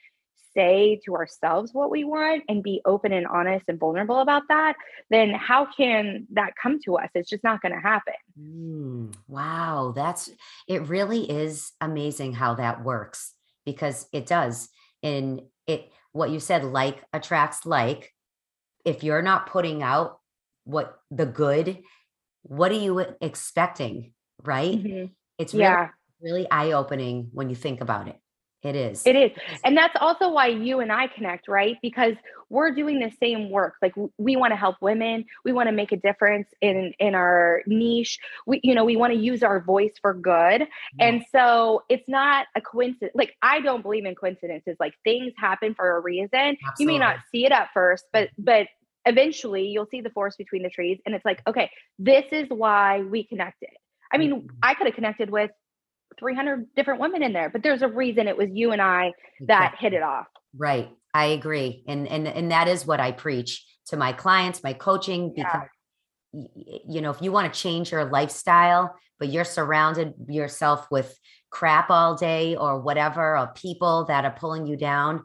[0.55, 4.75] say to ourselves what we want and be open and honest and vulnerable about that
[5.11, 7.07] then how can that come to us?
[7.13, 8.15] It's just not going to happen.
[8.39, 10.31] Mm, wow that's
[10.67, 13.35] it really is amazing how that works
[13.65, 14.69] because it does.
[15.03, 18.13] And it what you said like attracts like.
[18.85, 20.19] If you're not putting out
[20.63, 21.79] what the good
[22.43, 24.13] what are you expecting
[24.43, 24.81] right?
[24.83, 25.11] Mhm.
[25.37, 25.89] It's really, Yeah.
[26.21, 28.17] really eye opening when you think about it.
[28.61, 29.07] It is.
[29.07, 29.31] It is.
[29.63, 31.77] And that's also why you and I connect, right?
[31.81, 32.15] Because
[32.49, 33.75] we're doing the same work.
[33.81, 35.23] Like we want to help women.
[35.45, 38.19] We want to make a difference in in our niche.
[38.45, 40.67] We you know, we want to use our voice for good.
[40.99, 43.13] And so it's not a coincidence.
[43.15, 44.75] Like I don't believe in coincidences.
[44.77, 46.57] Like things happen for a reason.
[46.77, 48.67] You may not see it at first, but but
[49.05, 53.01] eventually you'll see the forest between the trees and it's like, okay, this is why
[53.01, 53.69] we connected.
[54.11, 54.49] I mean, Mhm.
[54.61, 55.51] I could have connected with
[56.19, 59.75] 300 different women in there, but there's a reason it was you and I that
[59.79, 60.27] hit it off.
[60.57, 60.89] Right.
[61.13, 61.83] I agree.
[61.87, 65.67] And and and that is what I preach to my clients, my coaching because
[66.33, 70.87] y- y- you know, if you want to change your lifestyle, but you're surrounded yourself
[70.91, 71.17] with
[71.49, 75.23] crap all day or whatever, or people that are pulling you down,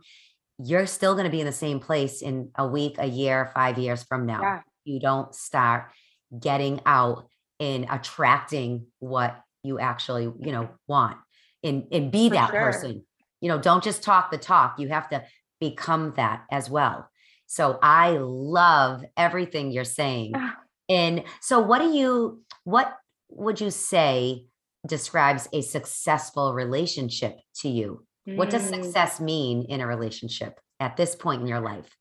[0.58, 3.78] you're still going to be in the same place in a week, a year, 5
[3.78, 4.40] years from now.
[4.40, 4.60] Yeah.
[4.84, 5.90] You don't start
[6.38, 7.28] getting out
[7.60, 11.16] and attracting what you actually, you know, want
[11.62, 12.60] and and be For that sure.
[12.60, 13.04] person.
[13.40, 14.78] You know, don't just talk the talk.
[14.78, 15.24] You have to
[15.60, 17.08] become that as well.
[17.46, 20.32] So I love everything you're saying.
[20.34, 20.56] Ah.
[20.88, 22.94] And so what do you what
[23.30, 24.46] would you say
[24.86, 28.04] describes a successful relationship to you?
[28.32, 28.68] What does Mm.
[28.68, 31.96] success mean in a relationship at this point in your life?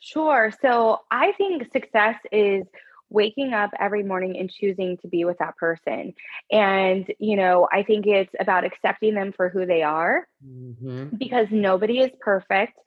[0.00, 0.52] Sure.
[0.62, 2.64] So I think success is
[3.10, 6.14] waking up every morning and choosing to be with that person.
[6.52, 11.18] And, you know, I think it's about accepting them for who they are Mhm.
[11.18, 12.78] because nobody is perfect.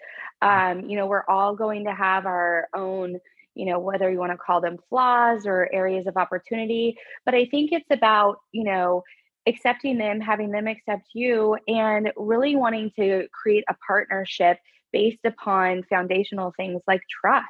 [0.41, 3.19] Um, you know, we're all going to have our own,
[3.55, 6.97] you know, whether you want to call them flaws or areas of opportunity.
[7.25, 9.03] But I think it's about, you know,
[9.47, 14.57] accepting them, having them accept you, and really wanting to create a partnership
[14.91, 17.47] based upon foundational things like trust.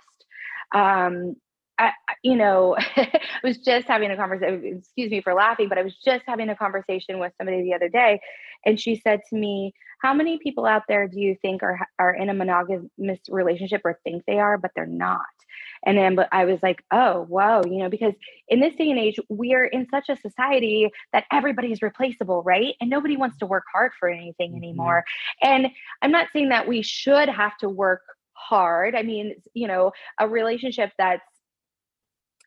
[0.73, 1.35] Um,
[1.77, 1.91] I,
[2.23, 5.95] you know, I was just having a conversation, excuse me for laughing, but I was
[6.03, 8.19] just having a conversation with somebody the other day,
[8.65, 12.13] and she said to me, How many people out there do you think are, are
[12.13, 15.25] in a monogamous relationship or think they are, but they're not?
[15.85, 18.13] And then but I was like, Oh, whoa, you know, because
[18.47, 22.75] in this day and age, we are in such a society that everybody's replaceable, right?
[22.79, 24.57] And nobody wants to work hard for anything Mhm.
[24.57, 25.03] anymore.
[25.41, 25.67] And
[26.01, 28.01] I'm not saying that we should have to work
[28.33, 28.95] hard.
[28.95, 31.23] I mean, you know, a relationship that's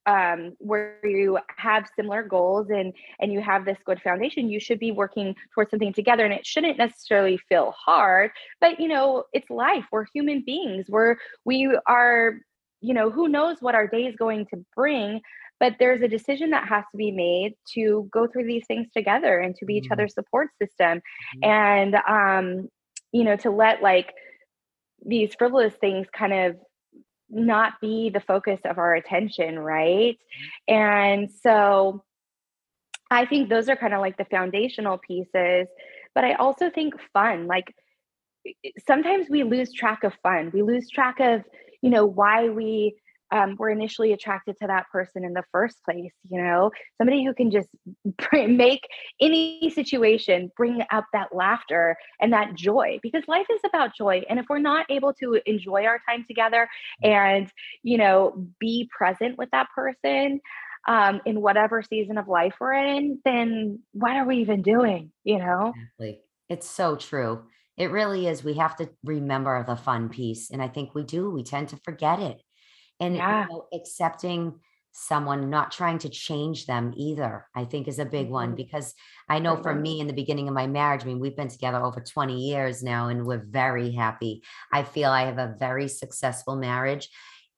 [0.06, 4.78] um, where you have similar goals and and you have this good foundation you should
[4.78, 8.30] be working towards something together and it shouldn't necessarily feel hard
[8.60, 12.38] but you know it's life we're human beings we're we are
[12.84, 15.20] you know who knows what our day is going to bring
[15.60, 19.38] but there's a decision that has to be made to go through these things together
[19.38, 19.92] and to be each Mhm.
[19.92, 21.00] other's support system
[21.36, 21.44] Mhm.
[21.56, 22.68] and um
[23.12, 24.12] you know to let like
[25.06, 26.56] these frivolous things kind of
[27.30, 30.16] not be the focus of our attention, right?
[30.68, 32.04] And so
[33.10, 35.68] I think those are kind of like the foundational pieces,
[36.14, 37.74] but I also think fun, like
[38.86, 40.50] sometimes we lose track of fun.
[40.52, 41.42] We lose track of,
[41.84, 42.96] you know, why we
[43.30, 46.14] um, were initially attracted to that person in the first place.
[46.30, 47.68] You know, somebody who can just
[48.32, 48.80] make
[49.20, 54.22] any situation bring up that laughter and that joy because life is about joy.
[54.30, 56.66] And if we're not able to enjoy our time together
[57.02, 60.40] and, you know, be present with that person,
[60.86, 65.12] um, in whatever season of life we're in, then what are we even doing?
[65.22, 65.72] You know?
[65.74, 66.20] Exactly.
[66.48, 67.44] It's so true.
[67.76, 68.44] It really is.
[68.44, 70.50] We have to remember the fun piece.
[70.50, 71.30] And I think we do.
[71.30, 72.40] We tend to forget it.
[73.00, 74.60] And you know, accepting
[74.92, 78.56] someone, not trying to change them either, I think is a big one Mhm.
[78.56, 78.94] because
[79.28, 81.78] I know for me in the beginning of my marriage, I mean, we've been together
[81.82, 84.42] over 20 years now and we're very happy.
[84.72, 87.08] I feel I have a very successful marriage.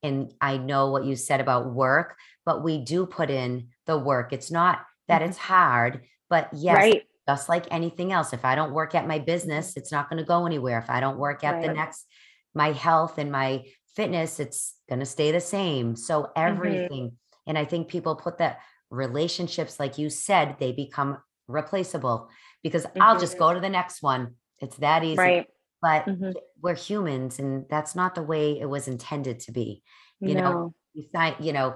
[0.02, 4.32] And I know what you said about work, but we do put in the work.
[4.32, 5.22] It's not that Mhm.
[5.22, 7.06] it's hard, but yes, Right.
[7.28, 10.24] Just like anything else if i don't work at my business it's not going to
[10.26, 12.06] go anywhere if i don't work at the next
[12.54, 13.64] my health and my
[13.94, 16.50] fitness it's going to stay the same so Mm-hmm.
[16.50, 17.12] everything
[17.46, 18.58] and i think people put that
[18.90, 21.18] relationships like you said they become
[21.48, 22.28] replaceable
[22.62, 23.38] because i'll just Mhm.
[23.38, 25.48] go to the next one it's that easy Right.
[25.82, 26.34] but Mhm.
[26.60, 29.82] we're humans and that's not the way it was intended to be
[30.24, 31.74] you know you sign you know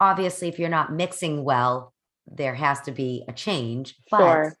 [0.00, 1.94] obviously if you're not mixing well
[2.26, 4.56] there has to be a change but Sure.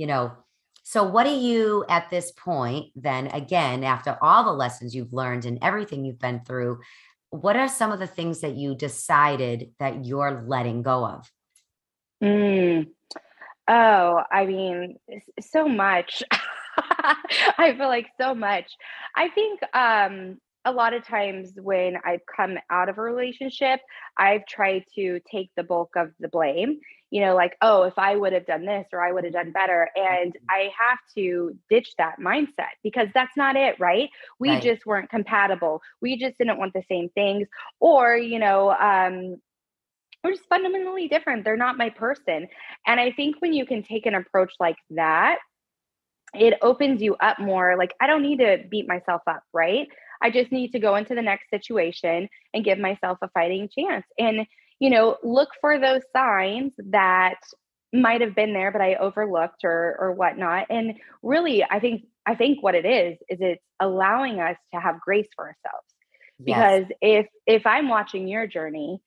[0.00, 0.32] You know
[0.82, 5.44] so what do you at this point then again after all the lessons you've learned
[5.44, 6.80] and everything you've been through
[7.28, 11.30] what are some of the things that you decided that you're letting go of
[12.22, 12.88] Mm.
[13.68, 14.96] Oh, I mean,
[15.40, 16.22] so much.
[17.58, 18.70] I feel like so much.
[19.16, 23.80] I think um, a lot of times when I've come out of a relationship,
[24.16, 26.80] I've tried to take the bulk of the blame.
[27.10, 29.52] You know, like, oh, if I would have done this or I would have done
[29.52, 29.88] better.
[29.96, 30.50] And Mhm.
[30.50, 34.08] I have to ditch that mindset because that's not it, right?
[34.38, 34.60] We Right.
[34.60, 35.82] just weren't compatible.
[36.00, 37.48] We just didn't want the same things.
[37.80, 39.40] Or, you know, um,
[40.22, 41.44] we're just fundamentally different.
[41.44, 42.48] They're not my person.
[42.86, 45.38] And I think when you can take an approach like that,
[46.34, 47.76] it opens you up more.
[47.76, 49.88] Like, I don't need to beat myself up, right?
[50.22, 54.06] I just need to go into the next situation and give myself a fighting chance.
[54.18, 54.46] And,
[54.80, 57.36] you know, look for those signs that
[57.92, 60.66] might have been there, but I overlooked or or whatnot.
[60.70, 65.00] And really, I think I think what it is is it's allowing us to have
[65.00, 65.86] grace for ourselves.
[66.38, 66.86] Yes.
[66.86, 69.00] Because if if I'm watching your journey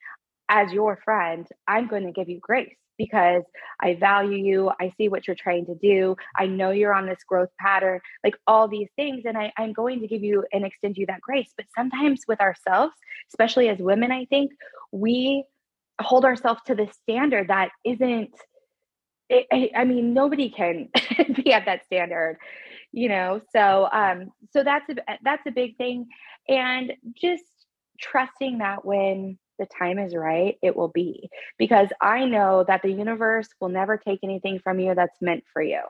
[0.50, 3.44] as your friend, I'm going to give you grace because
[3.82, 4.72] I value you.
[4.80, 6.16] I see what you're trying to do.
[6.38, 9.24] I know you're on this growth pattern, like all these things.
[9.26, 11.52] And I, I'm going to give you and extend you that grace.
[11.58, 12.94] But sometimes with ourselves,
[13.32, 14.52] especially as women, I think
[14.92, 15.44] we
[16.04, 18.32] hold ourselves to the standard that isn't.
[19.32, 20.90] I- I I mean, nobody can
[21.44, 22.38] be at that standard,
[22.92, 23.42] you know.
[23.52, 26.08] So, um, so that's a that's a big thing,
[26.48, 27.44] and just
[28.00, 31.30] trusting that when the time is right, it will be.
[31.58, 35.62] Because I know that the universe will never take anything from you that's meant for
[35.62, 35.82] you.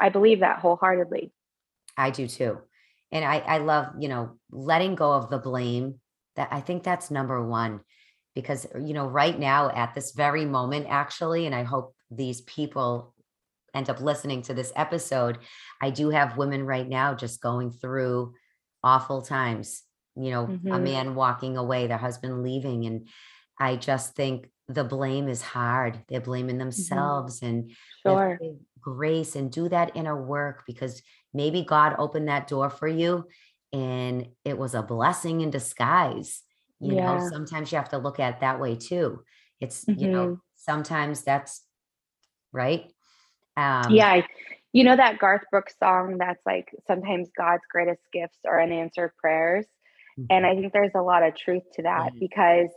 [0.00, 1.32] I believe that wholeheartedly.
[1.96, 2.58] I do too.
[3.10, 6.00] And I, I love, you know, letting go of the blame.
[6.36, 7.80] That I think that's number one.
[8.34, 13.14] Because, you know, right now at this very moment, actually, and I hope these people
[13.74, 15.38] end up listening to this episode,
[15.82, 18.34] I do have women right now just going through
[18.82, 19.82] awful times,
[20.16, 20.80] you know, a Mhm.
[20.80, 22.86] man walking away, their husband leaving.
[22.86, 23.08] And
[23.58, 26.04] I just think the blame is hard.
[26.08, 27.72] They're blaming themselves and
[28.04, 28.38] we have to Sure.
[28.80, 31.02] grace and do that inner work because
[31.34, 33.26] maybe God opened that door for you
[33.72, 36.42] and it was a blessing in disguise.
[36.80, 39.24] You know, sometimes you have to look at it that way too.
[39.60, 40.40] It's, you know, Mhm.
[40.54, 41.66] sometimes that's
[42.52, 42.92] right.
[43.56, 44.22] Um, Yeah.
[44.72, 49.66] You know that Garth Brooks song that's like sometimes God's greatest gifts are unanswered prayers.
[50.30, 52.20] And mhm, I think there's a lot of truth to that Mhm.
[52.20, 52.68] because,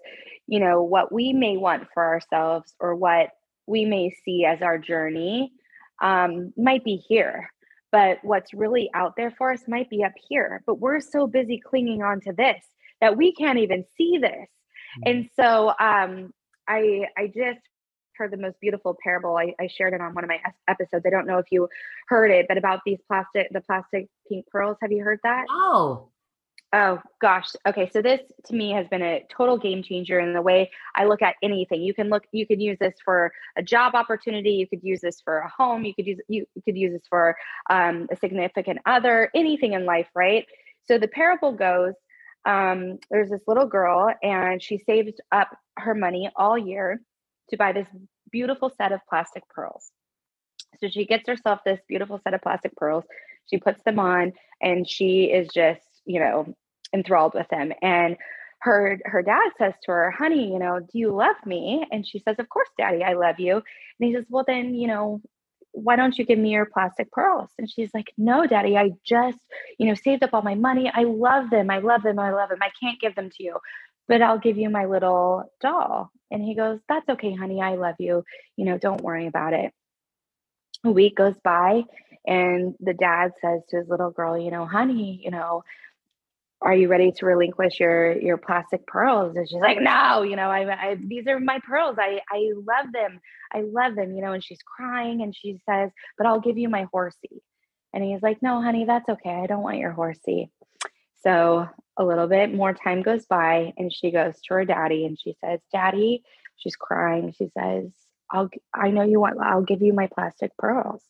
[0.48, 3.32] you know, what we may want for ourselves or what
[3.68, 5.54] we may see as our journey
[6.02, 7.50] um, might be here.
[7.92, 10.64] But what's really out there for us might be up here.
[10.66, 12.66] But we're so busy clinging on to this
[13.02, 14.48] that we can't even see this.
[14.96, 15.12] mhm.
[15.12, 16.34] And so um,
[16.68, 17.60] I I just
[18.18, 19.38] heard the most beautiful parable.
[19.38, 21.06] I, I shared it on one of my episodes.
[21.06, 21.68] I don't know if you
[22.08, 24.78] heard it, but about these plastic the plastic pink pearls.
[24.82, 25.48] Have you heard that?
[25.50, 26.12] Oh,
[26.74, 27.50] Oh gosh.
[27.68, 27.90] Okay.
[27.92, 31.22] So this to me has been a total game changer in the way I look
[31.22, 31.82] at anything.
[31.82, 34.52] You can look, you could use this for a job opportunity.
[34.52, 35.84] You could use this for a home.
[35.84, 37.36] You could use, you, you could use this for
[37.70, 40.46] um, a significant other, anything in life, right?
[40.86, 41.94] So the parable goes,
[42.46, 47.02] um, there's this little girl and she saves up her money all year
[47.50, 47.88] to buy this
[48.32, 49.92] beautiful set of plastic pearls.
[50.80, 53.04] So she gets herself this beautiful set of plastic pearls.
[53.46, 56.56] She puts them on and she is just, you know,
[56.94, 57.72] enthralled with them.
[57.82, 58.18] And
[58.60, 62.20] her her dad says to her, "Honey, you know, do you love me?" And she
[62.20, 63.64] says, "Of course, Daddy, I love you." And
[64.00, 65.22] he says, "Well, then, you know,
[65.74, 69.40] why don't you give me your plastic pearls?" And she's like, "No, Daddy, I just,
[69.80, 70.92] you know, saved up all my money.
[70.94, 71.70] I love them.
[71.70, 72.20] I love them.
[72.20, 72.60] I love them.
[72.62, 73.58] I can't give them to you."
[74.08, 76.12] But I'll give you my little doll.
[76.32, 77.62] And he goes, That's okay, honey.
[77.62, 78.24] I love you.
[78.58, 79.74] You know, don't worry about it
[80.84, 81.84] a week goes by
[82.26, 85.64] and the dad says to his little girl you know honey you know
[86.62, 89.36] are you ready to relinquish your your plastic pearls?
[89.36, 91.98] And she's like no you know I, I these are my pearls.
[92.00, 93.20] I i love them.
[93.52, 96.70] I love them you know and she's crying and she says but i'll give you
[96.70, 97.42] my horsey.
[97.94, 99.32] And he's like no honey that's okay.
[99.32, 100.52] I don't want your horsey.
[101.24, 105.20] So a little bit more time goes by and she goes to her daddy and
[105.20, 106.24] she says daddy
[106.58, 107.34] she's crying.
[107.38, 107.92] She says
[108.32, 111.02] i'll i know you want i'll give you my plastic pearls.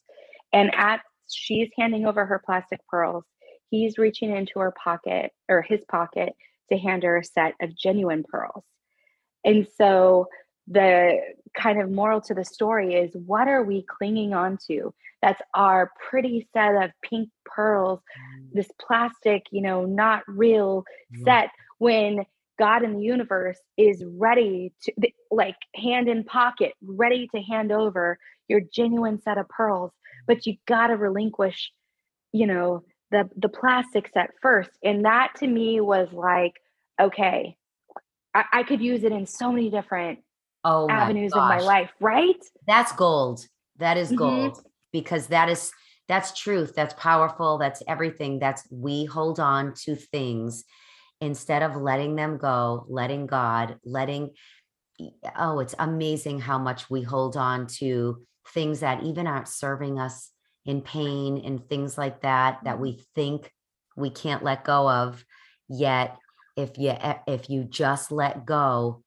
[0.54, 3.26] And at she's handing over her plastic pearls
[3.72, 6.34] he's reaching into her pocket or his pocket
[6.72, 8.64] to hand her a set of genuine pearls.
[9.46, 10.28] And so
[10.68, 11.20] the
[11.58, 14.94] kind of moral to the story is what are we clinging on to?
[15.22, 18.02] That's our pretty set of pink pearls
[18.54, 21.24] this plastic you know not real Mhm.
[21.26, 21.50] set
[21.80, 22.26] when
[22.60, 24.94] god in the universe is ready to
[25.32, 28.18] like hand in pocket ready to hand over
[28.48, 29.92] your genuine set of pearls.
[30.28, 31.72] But you got to relinquish
[32.34, 36.54] you know the the plastic set first and that to me was like
[37.00, 37.56] okay
[38.34, 40.20] i, I could use it in so many different
[40.64, 43.46] oh avenues of my life right That's gold.
[43.78, 44.18] That is Mhm.
[44.18, 45.72] gold because that is
[46.08, 46.74] that's truth.
[46.76, 47.58] That's powerful.
[47.58, 48.40] That's everything.
[48.40, 50.66] That's we hold on to things
[51.22, 54.32] instead of letting them go, letting God, letting
[55.38, 60.31] oh, it's amazing how much we hold on to things that even aren't serving us
[60.66, 62.82] in pain and things like that that Mm-hmm.
[62.84, 63.52] we think
[63.96, 65.26] we can't let go of
[65.68, 66.18] yet
[66.56, 69.04] if you e- if you just let go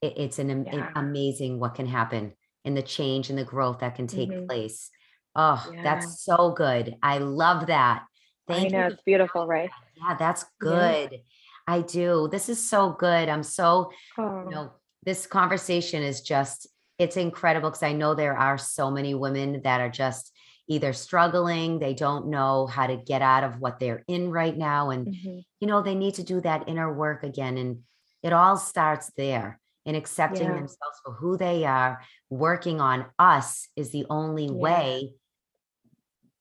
[0.00, 0.90] it, it's an, Yeah.
[0.96, 2.32] amazing what can happen
[2.64, 4.46] and the change and the growth that can take Mhm.
[4.48, 4.90] place
[5.34, 5.82] oh Yeah.
[5.82, 8.04] that's so good i love that
[8.48, 9.70] I thank know you it's beautiful, right?
[9.96, 10.48] yeah that's Yeah.
[10.58, 11.20] good
[11.66, 14.72] i do this is so good i'm so Oh, you know
[15.04, 16.66] this conversation is just
[16.98, 20.31] it's incredible because i know there are so many women that are just
[20.68, 24.90] either struggling they don't know how to get out of what they're in right now
[24.90, 25.44] and mhm.
[25.60, 27.80] you know they need to do that inner work again and
[28.22, 30.54] it all starts there in accepting Yeah.
[30.54, 32.00] themselves for who they are
[32.30, 34.52] working on us is the only Yeah.
[34.52, 35.14] way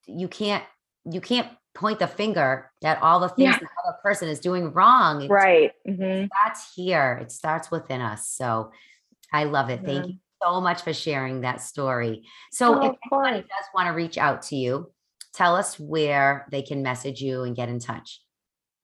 [0.06, 0.64] you can't
[1.06, 3.60] you can't point the finger at all the things Yeah.
[3.60, 5.72] the other person is doing wrong It's right.
[5.88, 6.28] mhm.
[6.28, 7.18] starts here.
[7.22, 8.28] It starts within us.
[8.28, 8.72] So
[9.34, 9.82] I love it.
[9.84, 12.24] Thank you so much for sharing that story.
[12.52, 14.92] So Oh, if anybody does want to reach out to you,
[15.34, 18.22] tell us where they can message you and get in touch.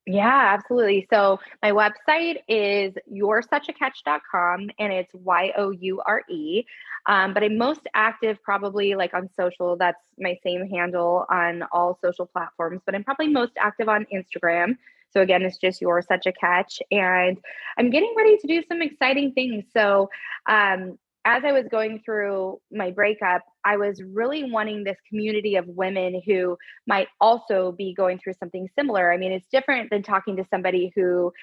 [0.05, 1.05] Yeah, absolutely.
[1.11, 6.63] So my website is youresuchacatch.com and it's Y O U R E.
[7.07, 9.75] Um, but I'm most active probably like on social.
[9.75, 14.77] That's my same handle on all social platforms, but I'm probably most active on Instagram.
[15.11, 16.81] So again, it's just you're such a catch.
[16.89, 17.37] And
[17.77, 19.65] I'm getting ready to do some exciting things.
[19.75, 20.09] So
[20.47, 20.97] um,
[21.27, 26.21] as I was going through my breakup, I was really wanting this community of women
[26.25, 26.57] who
[26.87, 29.11] might also be going through something similar.
[29.11, 31.33] I mean, it's different than talking to somebody who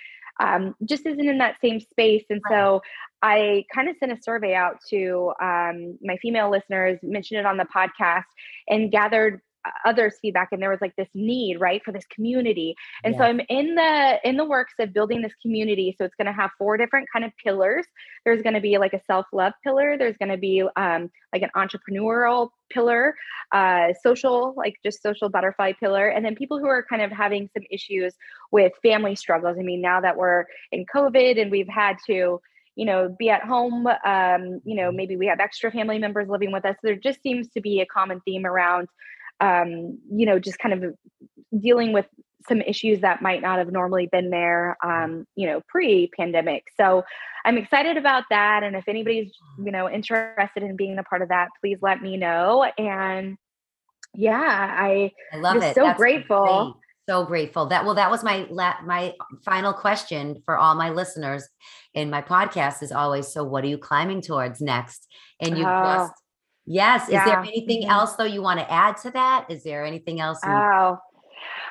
[0.41, 2.25] um, just isn't in that same space.
[2.31, 2.81] And so
[3.21, 7.59] I kind of sent a survey out to um, my female listeners, mentioned it on
[7.59, 8.25] the podcast,
[8.67, 9.43] and gathered
[9.85, 12.75] others feedback and there was like this need right for this community.
[13.03, 15.95] And so i'm in the in the works of building this community.
[15.97, 17.87] So it's going to have four different kind of pillars.
[18.25, 19.97] There's going to be like a self-love pillar.
[19.99, 23.15] There's going to be um, like an entrepreneurial pillar
[23.53, 26.09] uh, social like just social butterfly pillar.
[26.09, 28.15] And then people who are kind of having some issues
[28.51, 29.57] with family struggles.
[29.59, 32.41] I mean now that we're in covid and we've had to
[32.77, 36.53] you know be at home um, you know maybe we have extra family members living
[36.53, 36.77] with us.
[36.83, 38.89] There just seems to be a common theme around
[39.41, 40.95] um, you know just kind of
[41.61, 42.07] dealing with
[42.49, 47.03] some issues that might not have normally been there um, you know pre-pandemic so
[47.45, 51.29] i'm excited about that and if anybody's you know interested in being a part of
[51.29, 53.37] that please let me know and
[54.15, 55.75] yeah i I love it.
[55.75, 56.45] so That's grateful.
[56.75, 56.81] great.
[57.07, 57.67] So grateful.
[57.67, 59.13] That well, that was my la- my
[59.45, 61.47] final question for all my listeners
[61.93, 65.07] in my podcast is always so what are you climbing towards next?
[65.39, 65.83] And you Oh.
[65.83, 66.13] just
[66.67, 67.09] yes.
[67.09, 67.43] Is there Yeah.
[67.47, 67.91] anything Mhm.
[67.91, 69.51] else though you want to add to that?
[69.51, 70.99] Is there anything else you Oh,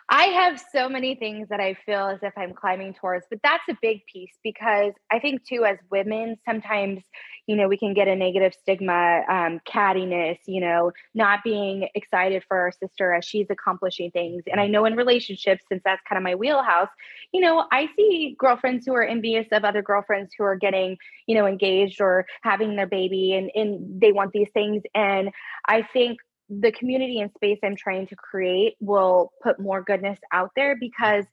[0.09, 3.63] I have so many things that I feel as if I'm climbing towards, but that's
[3.69, 7.01] a big piece because I think too, as women, sometimes,
[7.47, 12.43] you know, we can get a negative stigma, um, cattiness, you know, not being excited
[12.47, 14.43] for our sister as she's accomplishing things.
[14.49, 16.89] And I know in relationships, since that's kind of my wheelhouse,
[17.33, 21.35] you know, I see girlfriends who are envious of other girlfriends who are getting, you
[21.35, 24.83] know, engaged or having their baby and, and they want these things.
[24.95, 25.29] And
[25.67, 26.19] I think
[26.49, 31.25] the community and space I'm trying to create will put more goodness out there because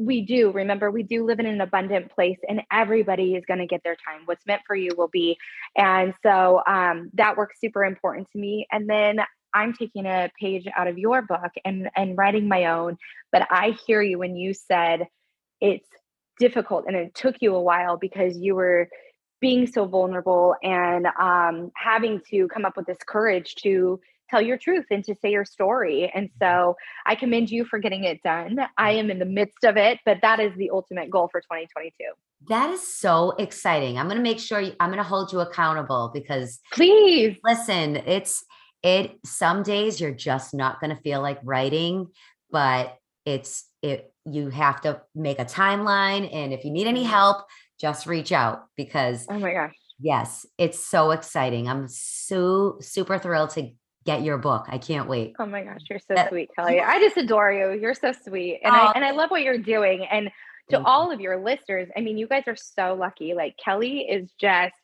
[0.00, 3.66] we do remember we do live in an abundant place and everybody is going to
[3.66, 4.22] get their time.
[4.24, 5.36] What's meant for you will be.
[5.76, 8.66] And so um, that works super important to me.
[8.72, 9.20] And then
[9.52, 12.96] i'm taking a page out of your book and and writing my own
[13.32, 15.08] but i hear you when you said
[15.60, 15.88] it's
[16.38, 18.88] difficult and it took you a while because you were
[19.40, 24.00] being so vulnerable and um, having to come up with this courage to
[24.30, 26.10] tell your truth and to say your story.
[26.14, 26.44] And mm-hmm.
[26.44, 26.76] so
[27.06, 28.58] I commend you for getting it done.
[28.76, 28.98] I mm-hmm.
[28.98, 31.92] am in the midst of it, but that is the ultimate goal for 2022.
[32.48, 33.98] That is so exciting.
[33.98, 37.36] I'm going to make sure you, I'm going to hold you accountable because Please.
[37.44, 38.44] listen, it's
[38.82, 42.06] it some days you're just not going to feel like writing,
[42.50, 47.10] but it's it you have to make a timeline and if you need any mm-hmm.
[47.10, 47.44] help,
[47.78, 49.74] just reach out because Oh my gosh.
[49.98, 51.68] yes, it's so exciting.
[51.68, 53.70] I'm so super thrilled to
[54.10, 54.66] get your book.
[54.68, 55.34] I can't wait.
[55.38, 56.80] Oh my gosh, you're so That- sweet, Kelley.
[56.80, 57.78] I just adore you.
[57.80, 58.60] You're so sweet.
[58.64, 60.04] And Oh, I and I love what you're doing.
[60.04, 60.30] And
[60.70, 63.34] to all of your listeners, I mean, you guys are so lucky.
[63.34, 64.74] Like Kelley is just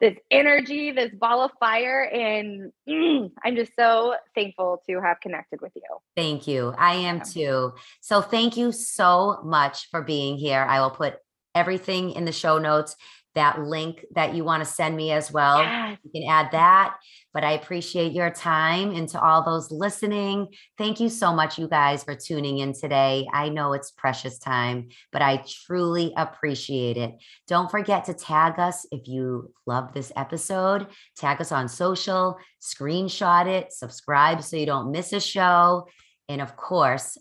[0.00, 2.02] this energy, this ball of fire.
[2.02, 5.82] And mm, I'm just so thankful to have connected with you.
[6.16, 6.74] Thank you.
[6.76, 7.74] I am too.
[8.00, 10.66] So thank you so much for being here.
[10.68, 11.14] I will put
[11.54, 12.96] everything in the show notes.
[13.36, 15.62] That link that you want to send me as well.
[15.62, 15.98] Yes.
[16.02, 16.96] You can add that.
[17.32, 20.48] But I appreciate your time and to all those listening.
[20.76, 23.28] Thank you so much, you guys, for tuning in today.
[23.32, 27.14] I know it's precious time, but I truly appreciate it.
[27.46, 30.86] Don't forget to tag us if you love this episode.
[31.16, 35.86] Tag us on social, screenshot it, subscribe so you don't miss a show.
[36.28, 37.18] And of course,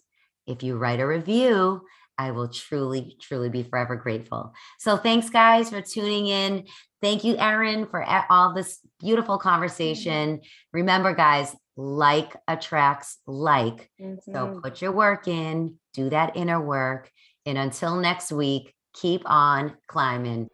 [0.48, 1.82] if you write a review,
[2.18, 4.54] I will truly, truly be forever grateful.
[4.80, 6.66] So thanks, guys, for tuning in.
[7.02, 10.42] Thank you, Erin, for all this beautiful conversation.
[10.74, 13.90] Remember, guys, like attracts like.
[14.02, 14.34] Mm-hmm.
[14.34, 17.12] So put your work in, do that inner work.
[17.46, 20.50] And until next week, keep on climbing.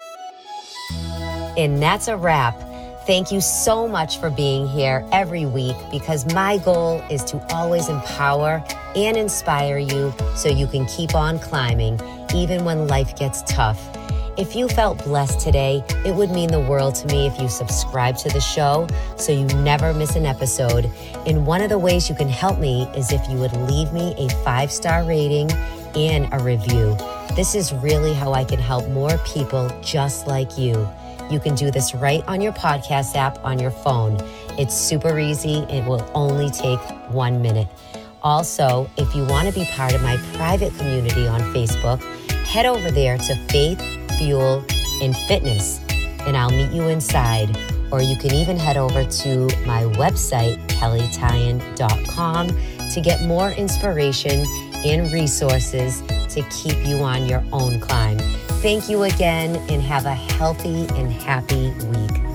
[1.58, 2.71] And that's a wrap.
[3.12, 7.90] Thank you so much for being here every week because my goal is to always
[7.90, 8.64] empower
[8.96, 12.00] and inspire you so you can keep on climbing
[12.34, 13.86] even when life gets tough.
[14.38, 18.16] If you felt blessed today, it would mean the world to me if you subscribe
[18.20, 18.88] to the show
[19.18, 20.90] so you never miss an episode.
[21.28, 24.16] And one of the ways you can help me is if you would leave me
[24.20, 25.52] a five star rating
[25.98, 26.96] and a review.
[27.36, 30.90] This is really how I can help more people just like you.
[31.32, 34.18] You can do this right on your podcast app on your phone.
[34.60, 35.60] It's super easy.
[35.70, 37.70] It will only take one minute.
[38.22, 42.04] Also, if you want to be part of my private community on Facebook,
[42.46, 43.82] head over there to Faith,
[44.18, 44.64] Fuel,
[45.02, 45.80] and Fitness,
[46.28, 47.58] and I'll meet you inside.
[47.92, 52.48] Or you can even head over to my website, kelleytyan.com,
[52.94, 54.46] to get more inspiration
[54.86, 58.18] and resources to keep you on your own climb.
[58.62, 62.31] Thank you again and have a healthy and happy week.